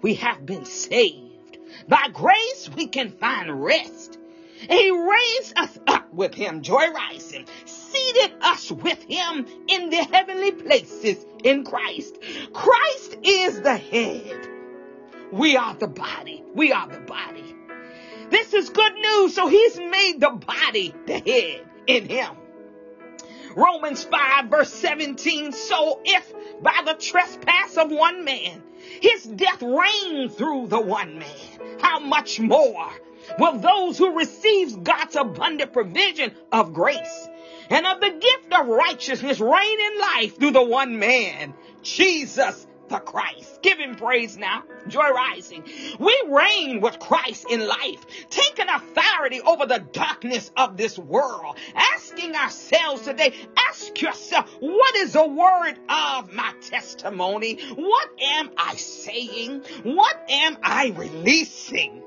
we 0.00 0.14
have 0.14 0.44
been 0.46 0.64
saved. 0.64 1.58
By 1.86 2.08
grace, 2.12 2.70
we 2.74 2.86
can 2.86 3.10
find 3.10 3.62
rest. 3.62 4.18
He 4.68 4.90
raised 4.90 5.58
us 5.58 5.78
up 5.86 6.12
with 6.12 6.34
him, 6.34 6.62
joy 6.62 6.90
rising, 6.90 7.46
seated 7.64 8.32
us 8.42 8.70
with 8.70 9.02
him 9.02 9.46
in 9.68 9.90
the 9.90 10.04
heavenly 10.04 10.52
places 10.52 11.24
in 11.42 11.64
Christ. 11.64 12.18
Christ 12.52 13.16
is 13.22 13.62
the 13.62 13.76
head. 13.76 14.48
We 15.32 15.56
are 15.56 15.74
the 15.74 15.88
body. 15.88 16.42
We 16.54 16.72
are 16.72 16.88
the 16.88 17.00
body. 17.00 17.54
This 18.30 18.52
is 18.54 18.70
good 18.70 18.94
news. 18.94 19.34
So 19.34 19.48
he's 19.48 19.76
made 19.76 20.16
the 20.20 20.30
body 20.30 20.94
the 21.06 21.18
head 21.18 21.66
in 21.86 22.08
him. 22.08 22.36
Romans 23.56 24.04
5 24.04 24.46
verse 24.46 24.72
17. 24.72 25.52
So 25.52 26.00
if 26.04 26.32
by 26.62 26.82
the 26.84 26.94
trespass 26.94 27.76
of 27.76 27.90
one 27.90 28.24
man, 28.24 28.62
his 29.00 29.24
death 29.24 29.62
reigned 29.62 30.32
through 30.32 30.68
the 30.68 30.80
one 30.80 31.18
man, 31.18 31.78
how 31.80 31.98
much 31.98 32.38
more 32.38 32.90
will 33.38 33.58
those 33.58 33.98
who 33.98 34.16
receives 34.16 34.76
God's 34.76 35.16
abundant 35.16 35.72
provision 35.72 36.32
of 36.52 36.72
grace 36.72 37.28
and 37.68 37.86
of 37.86 38.00
the 38.00 38.10
gift 38.10 38.52
of 38.52 38.66
righteousness 38.66 39.40
reign 39.40 39.80
in 39.80 40.00
life 40.00 40.38
through 40.38 40.52
the 40.52 40.64
one 40.64 40.98
man, 40.98 41.54
Jesus 41.82 42.66
the 42.90 42.98
Christ. 42.98 43.62
Give 43.62 43.78
him 43.78 43.94
praise 43.94 44.36
now. 44.36 44.64
Joy 44.88 45.08
rising. 45.10 45.64
We 45.98 46.22
reign 46.28 46.80
with 46.80 46.98
Christ 46.98 47.46
in 47.48 47.66
life, 47.66 48.04
taking 48.28 48.68
authority 48.68 49.40
over 49.40 49.64
the 49.64 49.78
darkness 49.92 50.50
of 50.56 50.76
this 50.76 50.98
world. 50.98 51.56
Asking 51.74 52.34
ourselves 52.34 53.02
today, 53.02 53.32
ask 53.56 54.00
yourself, 54.02 54.50
what 54.58 54.96
is 54.96 55.12
the 55.12 55.26
word 55.26 55.78
of 55.88 56.32
my 56.32 56.52
testimony? 56.60 57.60
What 57.76 58.10
am 58.20 58.50
I 58.58 58.74
saying? 58.74 59.62
What 59.84 60.20
am 60.28 60.58
I 60.62 60.92
releasing? 60.96 61.99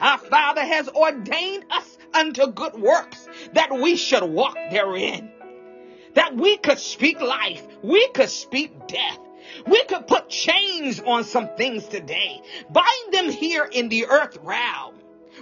Our 0.00 0.18
Father 0.18 0.64
has 0.64 0.88
ordained 0.88 1.64
us 1.70 1.98
unto 2.12 2.46
good 2.48 2.74
works 2.74 3.28
that 3.52 3.72
we 3.72 3.96
should 3.96 4.24
walk 4.24 4.56
therein. 4.70 5.30
That 6.14 6.36
we 6.36 6.56
could 6.56 6.78
speak 6.78 7.20
life. 7.20 7.66
We 7.82 8.08
could 8.08 8.30
speak 8.30 8.86
death. 8.86 9.18
We 9.66 9.82
could 9.84 10.06
put 10.06 10.28
chains 10.28 11.00
on 11.00 11.24
some 11.24 11.48
things 11.56 11.86
today. 11.86 12.40
Bind 12.70 13.12
them 13.12 13.30
here 13.30 13.64
in 13.64 13.88
the 13.88 14.06
earth 14.06 14.38
realm. 14.42 14.94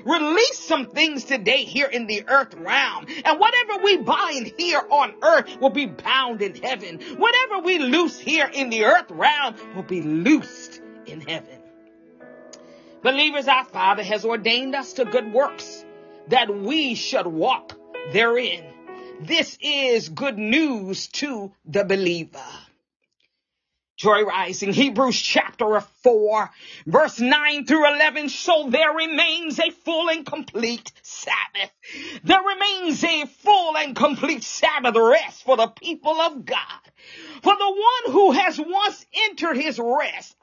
Release 0.05 0.59
some 0.59 0.87
things 0.87 1.24
today 1.24 1.64
here 1.64 1.87
in 1.87 2.07
the 2.07 2.24
earth 2.26 2.55
realm. 2.55 3.07
And 3.24 3.38
whatever 3.38 3.85
we 3.85 3.98
bind 3.98 4.52
here 4.59 4.83
on 4.90 5.14
earth 5.22 5.61
will 5.61 5.70
be 5.70 5.87
bound 5.87 6.42
in 6.42 6.55
heaven. 6.55 7.00
Whatever 7.16 7.61
we 7.61 7.78
loose 7.78 8.18
here 8.18 8.50
in 8.52 8.70
the 8.70 8.85
earth 8.85 9.11
realm 9.11 9.55
will 9.76 9.83
be 9.83 10.02
loosed 10.02 10.81
in 11.07 11.20
heaven. 11.20 11.62
Believers, 13.03 13.49
our 13.49 13.65
Father 13.65 14.05
has 14.05 14.25
ordained 14.25 14.77
us 14.77 14.93
to 14.95 15.05
good 15.05 15.33
works 15.33 15.85
that 16.29 16.55
we 16.55 16.95
should 16.95 17.27
walk 17.27 17.73
therein. 18.12 18.65
This 19.21 19.59
is 19.61 20.09
good 20.09 20.38
news 20.38 21.09
to 21.09 21.53
the 21.65 21.85
believer. 21.85 22.38
Joy 23.97 24.23
rising, 24.23 24.73
Hebrews 24.73 25.21
chapter 25.21 25.81
4, 25.81 26.51
verse 26.87 27.19
9 27.19 27.67
through 27.67 27.93
11. 27.93 28.29
So 28.29 28.69
there 28.71 28.93
remains 28.93 29.59
a 29.59 29.71
full 29.71 30.09
and 30.09 30.25
complete 30.25 30.93
Sabbath. 31.03 31.73
There 32.23 32.41
remains 32.41 33.03
a 33.03 33.27
full 33.27 33.77
and 33.77 33.97
complete 33.97 34.45
Sabbath 34.45 34.97
rest 34.97 35.45
for 35.45 35.57
the 35.57 35.69
people 35.69 36.21
of 36.21 36.45
God. 36.45 36.81
For 37.43 37.55
the 37.55 37.85
one 38.05 38.12
who 38.12 38.31
has 38.33 38.61
once 38.61 39.07
entered 39.29 39.57
his 39.57 39.79
rest 39.79 40.37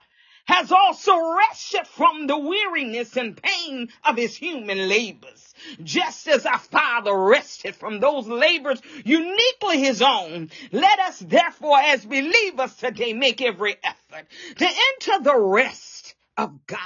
has 0.49 0.71
also 0.71 1.13
rested 1.37 1.85
from 1.85 2.25
the 2.25 2.35
weariness 2.35 3.15
and 3.15 3.39
pain 3.39 3.87
of 4.03 4.17
his 4.17 4.35
human 4.35 4.89
labors. 4.89 5.53
Just 5.83 6.27
as 6.27 6.43
our 6.43 6.57
Father 6.57 7.15
rested 7.15 7.75
from 7.75 7.99
those 7.99 8.27
labors 8.27 8.81
uniquely 9.05 9.79
his 9.79 10.01
own, 10.01 10.49
let 10.71 10.99
us 11.01 11.19
therefore 11.19 11.77
as 11.77 12.03
believers 12.03 12.73
today 12.77 13.13
make 13.13 13.43
every 13.43 13.75
effort 13.83 14.25
to 14.57 14.65
enter 14.65 15.23
the 15.23 15.39
rest 15.39 16.15
of 16.35 16.65
God 16.65 16.79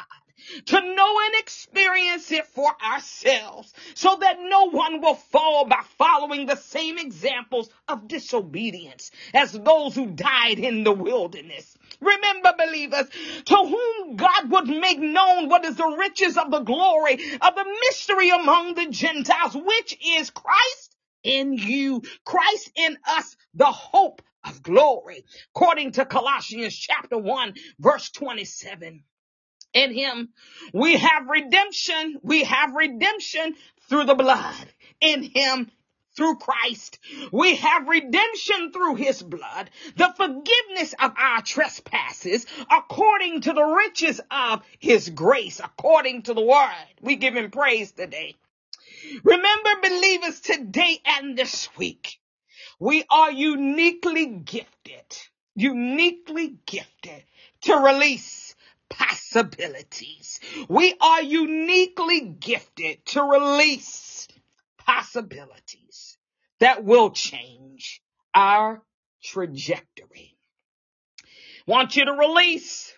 to 0.66 0.82
know 0.82 1.20
and 1.26 1.36
experience 1.40 2.32
it 2.32 2.48
for 2.48 2.72
ourselves 2.86 3.74
so 3.96 4.18
that 4.20 4.38
no 4.40 4.70
one 4.70 5.02
will 5.02 5.16
fall 5.16 5.66
by 5.66 5.82
following 5.98 6.46
the 6.46 6.56
same 6.56 6.98
examples 6.98 7.70
of 7.88 8.08
disobedience 8.08 9.12
as 9.34 9.52
those 9.52 9.96
who 9.96 10.08
died 10.08 10.60
in 10.60 10.84
the 10.84 10.92
wilderness. 10.92 11.78
Remember, 12.02 12.54
believers, 12.58 13.08
to 13.46 13.56
whom 13.56 14.16
God 14.16 14.52
would 14.52 14.68
make 14.68 15.00
known 15.00 15.50
what 15.50 15.66
is 15.66 15.76
the 15.76 15.96
riches 15.98 16.38
of 16.38 16.52
the 16.52 16.60
glory 16.60 17.14
of 17.14 17.56
the 17.56 17.78
mystery 17.82 18.30
among 18.30 18.76
the 18.76 18.88
Gentiles, 18.88 19.56
which 19.56 19.98
is 20.20 20.30
Christ 20.30 20.96
in 21.24 21.54
you, 21.54 22.02
Christ 22.26 22.72
in 22.76 22.98
us, 23.08 23.36
the 23.54 23.66
hope 23.66 24.22
of 24.46 24.62
glory, 24.62 25.24
according 25.56 25.94
to 25.94 26.06
Colossians 26.06 26.76
chapter 26.76 27.18
1, 27.18 27.54
verse 27.80 28.10
27. 28.12 29.04
In 29.74 29.94
him, 29.94 30.30
we 30.74 30.98
have 30.98 31.28
redemption. 31.28 32.20
We 32.22 32.44
have 32.44 32.76
redemption 32.76 33.56
through 33.90 34.06
the 34.06 34.16
blood. 34.16 34.68
In 35.02 35.24
him, 35.24 35.72
through 36.16 36.36
Christ. 36.38 37.00
We 37.32 37.56
have 37.56 37.88
redemption 37.88 38.72
through 38.72 38.96
his 38.96 39.22
blood, 39.22 39.70
the 39.96 40.14
forgiveness 40.16 40.94
of 41.00 41.14
our 41.18 41.42
trespasses 41.42 42.46
according 42.72 43.42
to 43.42 43.54
the 43.54 43.64
riches 43.64 44.22
of 44.30 44.62
his 44.80 45.10
grace, 45.10 45.60
according 45.60 46.24
to 46.24 46.34
the 46.34 46.42
word. 46.42 46.72
We 47.02 47.16
give 47.16 47.36
him 47.36 47.52
praise 47.52 47.92
today. 47.92 48.36
Remember 49.24 49.70
believers 49.82 50.40
today 50.40 51.00
and 51.06 51.38
this 51.38 51.68
week, 51.78 52.20
we 52.80 53.04
are 53.10 53.32
uniquely 53.32 54.26
gifted, 54.28 55.18
uniquely 55.56 56.56
gifted 56.66 57.24
to 57.62 57.76
release 57.76 58.53
possibilities. 58.98 60.40
We 60.70 60.96
are 61.02 61.22
uniquely 61.22 62.22
gifted 62.22 63.06
to 63.08 63.24
release 63.24 64.28
possibilities 64.78 66.18
that 66.60 66.84
will 66.84 67.12
change 67.12 68.02
our 68.34 68.82
trajectory. 69.24 70.38
Want 71.66 71.96
you 71.96 72.06
to 72.06 72.14
release, 72.14 72.94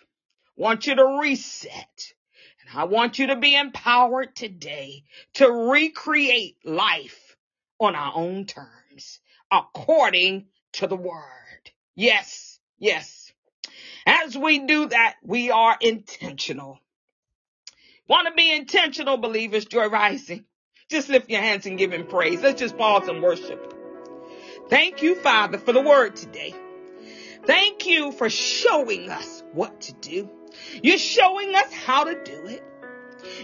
want 0.56 0.86
you 0.86 0.96
to 0.96 1.18
reset, 1.20 2.12
and 2.60 2.78
I 2.78 2.84
want 2.84 3.18
you 3.18 3.28
to 3.28 3.36
be 3.36 3.56
empowered 3.56 4.34
today 4.34 5.04
to 5.34 5.50
recreate 5.50 6.56
life 6.64 7.36
on 7.78 7.94
our 7.94 8.12
own 8.14 8.46
terms 8.46 9.20
according 9.50 10.46
to 10.72 10.86
the 10.86 10.96
word. 10.96 11.70
Yes, 11.94 12.58
yes. 12.78 13.25
As 14.06 14.38
we 14.38 14.60
do 14.60 14.86
that, 14.86 15.16
we 15.22 15.50
are 15.50 15.76
intentional. 15.80 16.78
Want 18.08 18.28
to 18.28 18.34
be 18.34 18.54
intentional, 18.54 19.16
believers, 19.16 19.64
Joy 19.64 19.88
Rising. 19.88 20.44
Just 20.88 21.08
lift 21.08 21.28
your 21.28 21.40
hands 21.40 21.66
and 21.66 21.76
give 21.76 21.92
him 21.92 22.06
praise. 22.06 22.40
Let's 22.40 22.60
just 22.60 22.78
pause 22.78 23.08
and 23.08 23.20
worship. 23.20 23.74
Thank 24.68 25.02
you, 25.02 25.16
Father, 25.16 25.58
for 25.58 25.72
the 25.72 25.80
word 25.80 26.14
today. 26.14 26.54
Thank 27.44 27.86
you 27.86 28.12
for 28.12 28.30
showing 28.30 29.10
us 29.10 29.42
what 29.52 29.80
to 29.82 29.92
do. 29.94 30.30
You're 30.82 30.98
showing 30.98 31.54
us 31.54 31.72
how 31.72 32.04
to 32.04 32.14
do 32.22 32.46
it. 32.46 32.62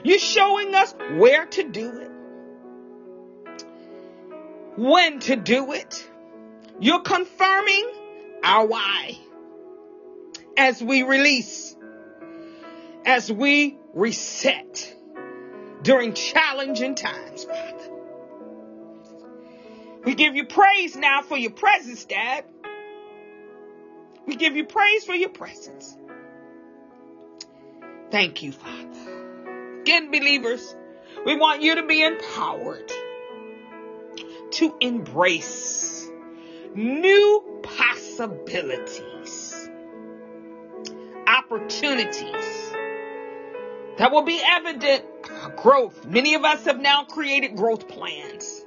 You're 0.05 0.19
showing 0.19 0.75
us 0.75 0.95
where 1.17 1.47
to 1.47 1.69
do 1.69 2.01
it. 2.01 2.11
When 4.77 5.19
to 5.21 5.37
do 5.37 5.73
it. 5.73 6.09
You're 6.81 7.03
confirming 7.03 7.91
our 8.43 8.67
why. 8.67 9.19
As 10.57 10.83
we 10.83 11.03
release. 11.03 11.77
As 13.05 13.31
we 13.33 13.79
reset 13.95 14.95
during 15.83 16.15
challenging 16.15 16.95
times, 16.95 17.45
Father. 17.45 17.91
We 20.05 20.15
give 20.15 20.35
you 20.35 20.47
praise 20.47 20.97
now 20.97 21.23
for 21.23 21.37
your 21.37 21.51
presence, 21.51 22.05
Dad. 22.05 22.45
We 24.27 24.37
give 24.37 24.57
you 24.57 24.65
praise 24.65 25.05
for 25.05 25.15
your 25.15 25.29
presence. 25.29 25.97
Thank 28.11 28.43
you, 28.43 28.53
Father. 28.53 29.81
Again, 29.81 30.11
believers, 30.11 30.77
we 31.25 31.37
want 31.37 31.63
you 31.63 31.77
to 31.77 31.87
be 31.87 32.03
empowered 32.03 32.93
to 34.53 34.77
embrace 34.81 36.09
new 36.75 37.61
possibilities, 37.63 39.01
opportunities 41.53 42.73
that 43.99 44.11
will 44.11 44.23
be 44.23 44.41
evident 44.43 45.05
growth. 45.57 46.07
Many 46.07 46.35
of 46.35 46.45
us 46.45 46.65
have 46.65 46.81
now 46.81 47.05
created 47.05 47.57
growth 47.57 47.89
plans. 47.89 48.65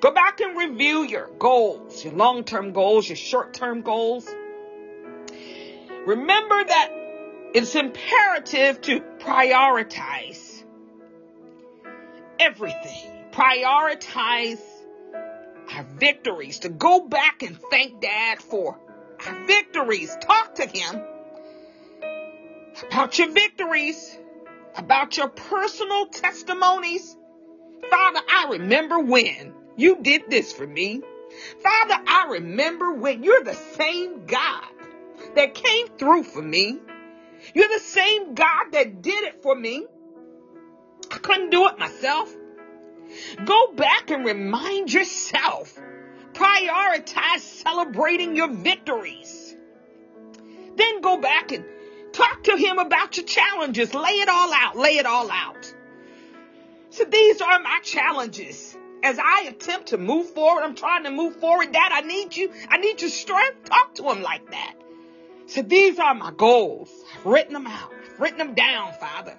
Go 0.00 0.10
back 0.12 0.40
and 0.40 0.56
review 0.56 1.02
your 1.02 1.28
goals, 1.38 2.02
your 2.02 2.14
long-term 2.14 2.72
goals, 2.72 3.08
your 3.08 3.16
short-term 3.16 3.82
goals. 3.82 4.26
Remember 6.06 6.64
that 6.64 6.90
it's 7.54 7.74
imperative 7.74 8.80
to 8.82 9.00
prioritize 9.18 10.64
everything. 12.38 13.12
Prioritize 13.32 14.60
our 15.74 15.84
victories. 15.98 16.60
To 16.60 16.70
go 16.70 17.06
back 17.06 17.42
and 17.42 17.58
thank 17.70 18.00
Dad 18.00 18.40
for 18.40 18.78
our 19.26 19.46
victories. 19.46 20.16
Talk 20.22 20.54
to 20.54 20.66
him 20.66 21.02
about 22.82 23.18
your 23.18 23.30
victories, 23.30 24.18
about 24.76 25.16
your 25.16 25.28
personal 25.28 26.06
testimonies. 26.06 27.16
Father, 27.90 28.20
I 28.28 28.48
remember 28.50 29.00
when 29.00 29.54
you 29.76 29.98
did 30.02 30.28
this 30.28 30.52
for 30.52 30.66
me. 30.66 31.02
Father, 31.62 32.02
I 32.06 32.28
remember 32.30 32.94
when 32.94 33.22
you're 33.22 33.44
the 33.44 33.54
same 33.54 34.26
God 34.26 34.64
that 35.34 35.54
came 35.54 35.88
through 35.98 36.24
for 36.24 36.42
me. 36.42 36.78
You're 37.54 37.68
the 37.68 37.80
same 37.80 38.34
God 38.34 38.72
that 38.72 39.02
did 39.02 39.24
it 39.24 39.42
for 39.42 39.54
me. 39.54 39.86
I 41.10 41.18
couldn't 41.18 41.50
do 41.50 41.68
it 41.68 41.78
myself. 41.78 42.34
Go 43.44 43.72
back 43.72 44.10
and 44.10 44.24
remind 44.24 44.92
yourself. 44.92 45.78
Prioritize 46.32 47.40
celebrating 47.40 48.36
your 48.36 48.52
victories. 48.52 49.56
Then 50.76 51.00
go 51.00 51.16
back 51.16 51.52
and 51.52 51.64
talk 52.18 52.42
to 52.44 52.56
him 52.56 52.78
about 52.78 53.16
your 53.16 53.26
challenges. 53.26 53.94
Lay 53.94 54.20
it 54.20 54.28
all 54.28 54.52
out. 54.52 54.76
Lay 54.76 54.96
it 54.98 55.06
all 55.06 55.30
out. 55.30 55.72
So 56.90 57.04
these 57.04 57.40
are 57.40 57.60
my 57.60 57.78
challenges. 57.82 58.76
As 59.04 59.18
I 59.18 59.46
attempt 59.48 59.88
to 59.88 59.98
move 59.98 60.30
forward, 60.30 60.62
I'm 60.62 60.74
trying 60.74 61.04
to 61.04 61.10
move 61.10 61.36
forward. 61.36 61.72
Dad, 61.72 61.92
I 61.92 62.00
need 62.00 62.36
you. 62.36 62.52
I 62.68 62.78
need 62.78 63.00
your 63.00 63.10
strength. 63.10 63.64
Talk 63.64 63.94
to 63.94 64.10
him 64.10 64.22
like 64.22 64.50
that. 64.50 64.74
So 65.46 65.62
these 65.62 65.98
are 66.00 66.14
my 66.14 66.32
goals. 66.32 66.90
I've 67.14 67.24
written 67.24 67.52
them 67.52 67.66
out. 67.66 67.92
I've 67.92 68.20
written 68.20 68.38
them 68.38 68.54
down, 68.54 68.92
Father. 68.94 69.38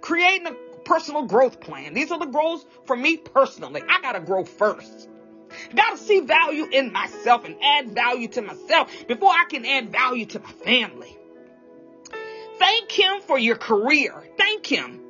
Creating 0.00 0.48
a 0.48 0.56
personal 0.84 1.22
growth 1.22 1.60
plan. 1.60 1.94
These 1.94 2.10
are 2.10 2.18
the 2.18 2.26
goals 2.26 2.66
for 2.86 2.96
me 2.96 3.16
personally. 3.16 3.82
I 3.88 4.00
gotta 4.02 4.20
grow 4.20 4.44
first. 4.44 5.08
Gotta 5.74 5.98
see 5.98 6.20
value 6.20 6.66
in 6.70 6.92
myself 6.92 7.44
and 7.44 7.56
add 7.62 7.92
value 7.92 8.28
to 8.28 8.42
myself 8.42 8.90
before 9.06 9.30
I 9.30 9.44
can 9.48 9.64
add 9.64 9.92
value 9.92 10.26
to 10.26 10.40
my 10.40 10.50
family. 10.50 11.16
Thank 12.58 12.90
him 12.92 13.20
for 13.22 13.38
your 13.38 13.56
career. 13.56 14.14
Thank 14.36 14.66
him. 14.66 15.00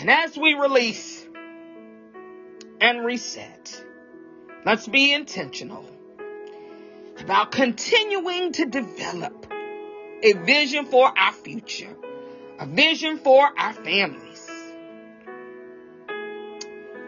And 0.00 0.10
as 0.10 0.36
we 0.36 0.54
release 0.54 1.26
and 2.80 3.04
reset, 3.04 3.84
let's 4.64 4.86
be 4.86 5.12
intentional 5.12 5.84
about 7.18 7.52
continuing 7.52 8.52
to 8.52 8.66
develop 8.66 9.46
a 10.22 10.32
vision 10.32 10.86
for 10.86 11.12
our 11.18 11.32
future, 11.32 11.94
a 12.58 12.66
vision 12.66 13.18
for 13.18 13.50
our 13.58 13.72
families. 13.72 14.48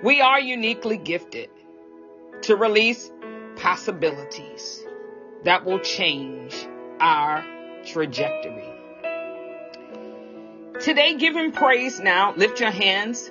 We 0.03 0.21
are 0.21 0.41
uniquely 0.41 0.97
gifted 0.97 1.49
to 2.43 2.57
release 2.57 3.11
possibilities 3.57 4.85
that 5.45 5.65
will 5.65 5.79
change 5.79 6.67
our 7.01 7.45
trajectory. 7.85 8.69
Today, 10.81 11.17
give 11.17 11.37
him 11.37 11.53
praise 11.53 12.01
now. 12.01 12.35
Lift 12.35 12.61
your 12.61 12.71
hands. 12.71 13.31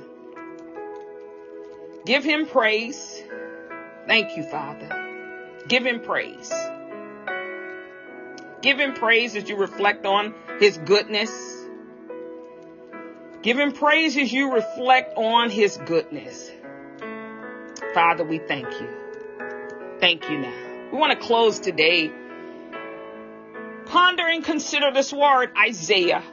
Give 2.06 2.24
him 2.24 2.46
praise. 2.46 3.22
Thank 4.08 4.38
you, 4.38 4.44
Father. 4.44 4.90
Give 5.68 5.86
him 5.86 6.00
praise. 6.02 6.52
Give 8.62 8.80
him 8.80 8.94
praise 8.94 9.36
as 9.36 9.50
you 9.50 9.58
reflect 9.58 10.06
on 10.06 10.34
his 10.60 10.78
goodness. 10.78 11.32
Give 13.42 13.58
him 13.58 13.72
praise 13.72 14.16
as 14.18 14.32
you 14.32 14.54
reflect 14.54 15.18
on 15.18 15.50
his 15.50 15.78
goodness. 15.78 16.52
Father, 17.94 18.24
we 18.24 18.38
thank 18.38 18.68
you. 18.80 18.88
Thank 20.00 20.30
you 20.30 20.38
now. 20.38 20.90
We 20.92 20.98
want 20.98 21.20
to 21.20 21.26
close 21.26 21.60
today. 21.60 22.12
Ponder 23.92 24.26
and 24.26 24.42
consider 24.42 24.90
this 24.94 25.12
word, 25.12 25.52
Isaiah 25.58 26.24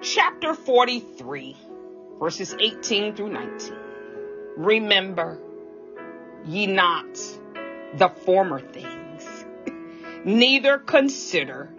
chapter 0.00 0.54
43, 0.54 1.56
verses 2.20 2.54
18 2.56 3.16
through 3.16 3.30
19. 3.30 3.74
Remember 4.56 5.40
ye 6.44 6.68
not 6.68 7.12
the 7.94 8.10
former 8.24 8.60
things, 8.60 9.26
neither 10.24 10.78
consider 10.78 11.74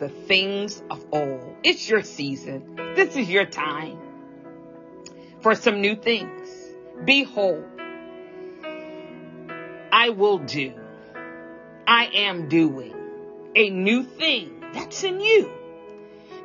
the 0.00 0.08
things 0.08 0.82
of 0.90 1.06
old. 1.12 1.58
It's 1.62 1.88
your 1.88 2.02
season. 2.02 2.74
This 2.96 3.14
is 3.14 3.30
your 3.30 3.46
time 3.46 4.00
for 5.42 5.54
some 5.54 5.80
new 5.80 5.94
things. 5.94 6.50
Behold, 7.04 7.64
I 9.92 10.08
will 10.08 10.38
do. 10.38 10.74
I 11.86 12.06
am 12.14 12.48
doing 12.48 12.96
a 13.54 13.70
new 13.70 14.02
thing 14.02 14.61
that's 14.72 15.04
in 15.04 15.20
you. 15.20 15.50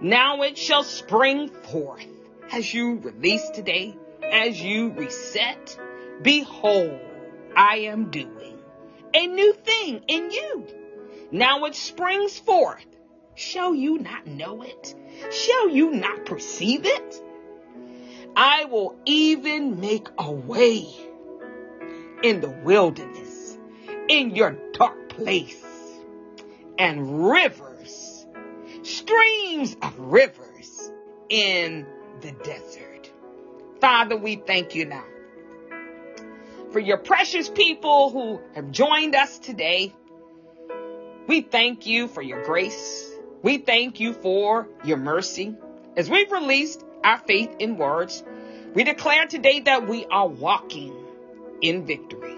Now 0.02 0.42
it 0.44 0.58
shall 0.58 0.84
spring 0.84 1.50
forth 1.50 2.06
as 2.52 2.74
you 2.74 2.98
release 2.98 3.50
today, 3.50 3.96
as 4.24 4.62
you 4.62 4.92
reset. 4.92 5.80
Behold, 6.22 7.00
I 7.56 7.78
am 7.80 8.12
doing 8.12 8.60
a 9.14 9.28
new 9.28 9.54
thing 9.54 10.02
in 10.08 10.32
you. 10.32 10.68
Now 11.32 11.66
it 11.66 11.76
springs 11.76 12.38
forth. 12.38 12.86
Shall 13.36 13.76
you 13.76 14.00
not 14.00 14.26
know 14.26 14.62
it? 14.62 14.96
Shall 15.32 15.70
you 15.70 15.92
not 15.92 16.26
perceive 16.26 16.86
it? 16.86 17.22
I 18.36 18.66
will 18.66 18.96
even 19.06 19.80
make 19.80 20.08
a 20.18 20.32
way 20.32 20.88
in 22.24 22.42
the 22.42 22.50
wilderness, 22.50 23.58
in 24.08 24.36
your 24.36 24.52
dark 24.74 25.10
place, 25.10 25.64
and 26.78 27.30
rivers, 27.30 27.67
streams 28.88 29.76
of 29.82 29.98
rivers 30.00 30.92
in 31.30 31.86
the 32.22 32.32
desert. 32.32 33.12
Father, 33.80 34.18
we 34.18 34.38
thank 34.38 34.76
you 34.76 34.86
now 34.86 35.04
for 36.72 36.80
your 36.80 36.98
precious 36.98 37.50
people 37.50 38.10
who 38.12 38.42
have 38.54 38.72
joined 38.72 39.16
us 39.16 39.40
today. 39.40 39.94
We 41.28 41.42
thank 41.42 41.86
you 41.86 42.08
for 42.08 42.22
your 42.22 42.44
grace. 42.44 43.12
We 43.44 43.58
thank 43.58 44.00
you 44.00 44.14
for 44.14 44.68
your 44.84 44.98
mercy. 44.98 45.56
As 45.96 46.10
we've 46.10 46.32
released 46.32 46.84
our 47.04 47.18
faith 47.20 47.56
in 47.60 47.78
words, 47.78 48.24
we 48.74 48.84
declare 48.84 49.26
today 49.28 49.62
that 49.62 49.88
we 49.88 50.06
are 50.06 50.28
walking 50.28 50.96
in 51.62 51.86
victory, 51.86 52.36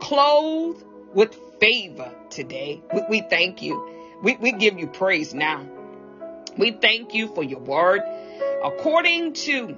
clothed 0.00 0.84
with 1.14 1.38
favor 1.60 2.12
today. 2.30 2.82
We, 2.92 3.02
we 3.08 3.20
thank 3.28 3.62
you. 3.62 4.18
We, 4.22 4.36
we 4.36 4.52
give 4.52 4.78
you 4.78 4.86
praise 4.86 5.34
now. 5.34 5.66
We 6.58 6.72
thank 6.72 7.14
you 7.14 7.28
for 7.34 7.42
your 7.42 7.60
word. 7.60 8.02
According 8.62 9.32
to 9.34 9.76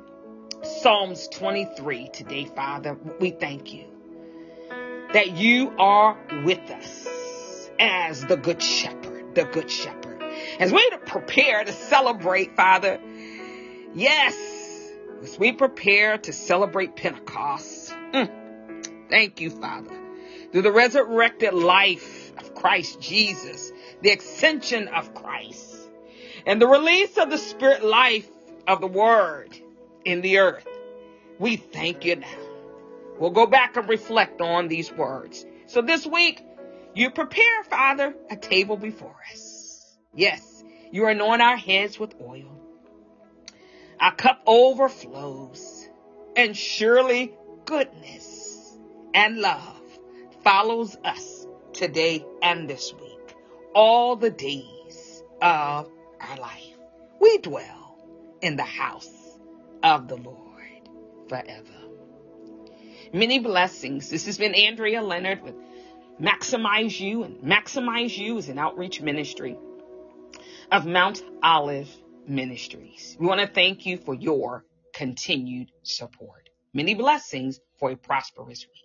Psalms 0.63 1.29
23 1.29 2.09
today, 2.13 2.47
Father, 2.47 2.99
we 3.21 3.31
thank 3.31 3.73
you 3.73 3.85
that 5.13 5.37
you 5.37 5.73
are 5.79 6.19
with 6.45 6.71
us 6.71 7.71
as 7.79 8.25
the 8.25 8.37
good 8.37 8.63
shepherd, 8.63 9.35
the 9.35 9.45
good 9.45 9.71
shepherd. 9.71 10.23
As 10.59 10.73
we 10.73 10.91
prepare 11.07 11.65
to 11.65 11.73
celebrate, 11.73 12.57
Father, 12.57 13.01
yes, 13.95 14.35
as 15.23 15.39
we 15.39 15.53
prepare 15.53 16.19
to 16.19 16.33
celebrate 16.33 16.97
Pentecost, 16.97 17.91
mm, 18.13 19.09
thank 19.09 19.41
you, 19.41 19.51
Father, 19.51 19.97
through 20.51 20.63
the 20.63 20.73
resurrected 20.73 21.55
life 21.55 22.33
of 22.39 22.55
Christ 22.55 23.01
Jesus, 23.01 23.71
the 24.03 24.11
ascension 24.11 24.89
of 24.89 25.15
Christ, 25.15 25.84
and 26.47 26.61
the 26.61 26.67
release 26.67 27.17
of 27.19 27.31
the 27.31 27.39
spirit 27.39 27.85
life 27.85 28.29
of 28.67 28.81
the 28.81 28.87
word 28.87 29.57
in 30.05 30.21
the 30.21 30.39
earth. 30.39 30.67
We 31.39 31.57
thank 31.57 32.05
you 32.05 32.17
now. 32.17 32.39
We'll 33.19 33.31
go 33.31 33.47
back 33.47 33.77
and 33.77 33.89
reflect 33.89 34.41
on 34.41 34.69
these 34.69 34.93
words. 34.93 35.45
So 35.67 35.83
this 35.83 36.07
week, 36.07 36.43
you 36.95 37.11
prepare, 37.11 37.65
Father, 37.65 38.15
a 38.31 38.37
table 38.37 38.77
before 38.77 39.17
us. 39.33 39.97
Yes, 40.15 40.63
you 40.93 41.07
anoint 41.07 41.43
our 41.43 41.57
heads 41.57 41.99
with 41.99 42.15
oil. 42.21 42.61
Our 44.01 44.15
cup 44.15 44.43
overflows, 44.47 45.89
and 46.37 46.57
surely 46.57 47.33
goodness 47.65 48.79
and 49.15 49.39
love 49.39 49.81
follows 50.43 50.97
us 51.05 51.47
today 51.73 52.25
and 52.43 52.69
this 52.69 52.93
week, 52.93 53.37
all 53.75 54.17
the 54.17 54.31
days 54.31 55.23
of 55.41 55.91
our 56.21 56.37
life. 56.37 56.75
We 57.21 57.39
dwell 57.39 57.99
in 58.43 58.57
the 58.57 58.63
house 58.63 59.11
of 59.83 60.09
the 60.09 60.17
Lord 60.17 60.89
forever. 61.29 61.85
Many 63.13 63.39
blessings. 63.39 64.11
This 64.11 64.27
has 64.27 64.39
been 64.39 64.55
Andrea 64.55 65.03
Leonard 65.03 65.43
with 65.43 65.55
Maximize 66.21 66.99
You, 66.99 67.25
and 67.25 67.43
Maximize 67.43 68.17
You 68.17 68.39
is 68.39 68.49
an 68.49 68.59
outreach 68.59 69.01
ministry 69.01 69.57
of 70.71 70.87
Mount 70.87 71.23
Olive 71.43 71.89
Ministries. 72.27 73.17
We 73.19 73.27
want 73.27 73.41
to 73.41 73.47
thank 73.47 73.87
you 73.87 73.99
for 73.99 74.15
your 74.15 74.65
continued 74.95 75.71
support. 75.83 76.49
Many 76.73 76.95
blessings 76.95 77.61
for 77.79 77.91
a 77.91 77.97
prosperous 77.97 78.67
week. 78.67 78.84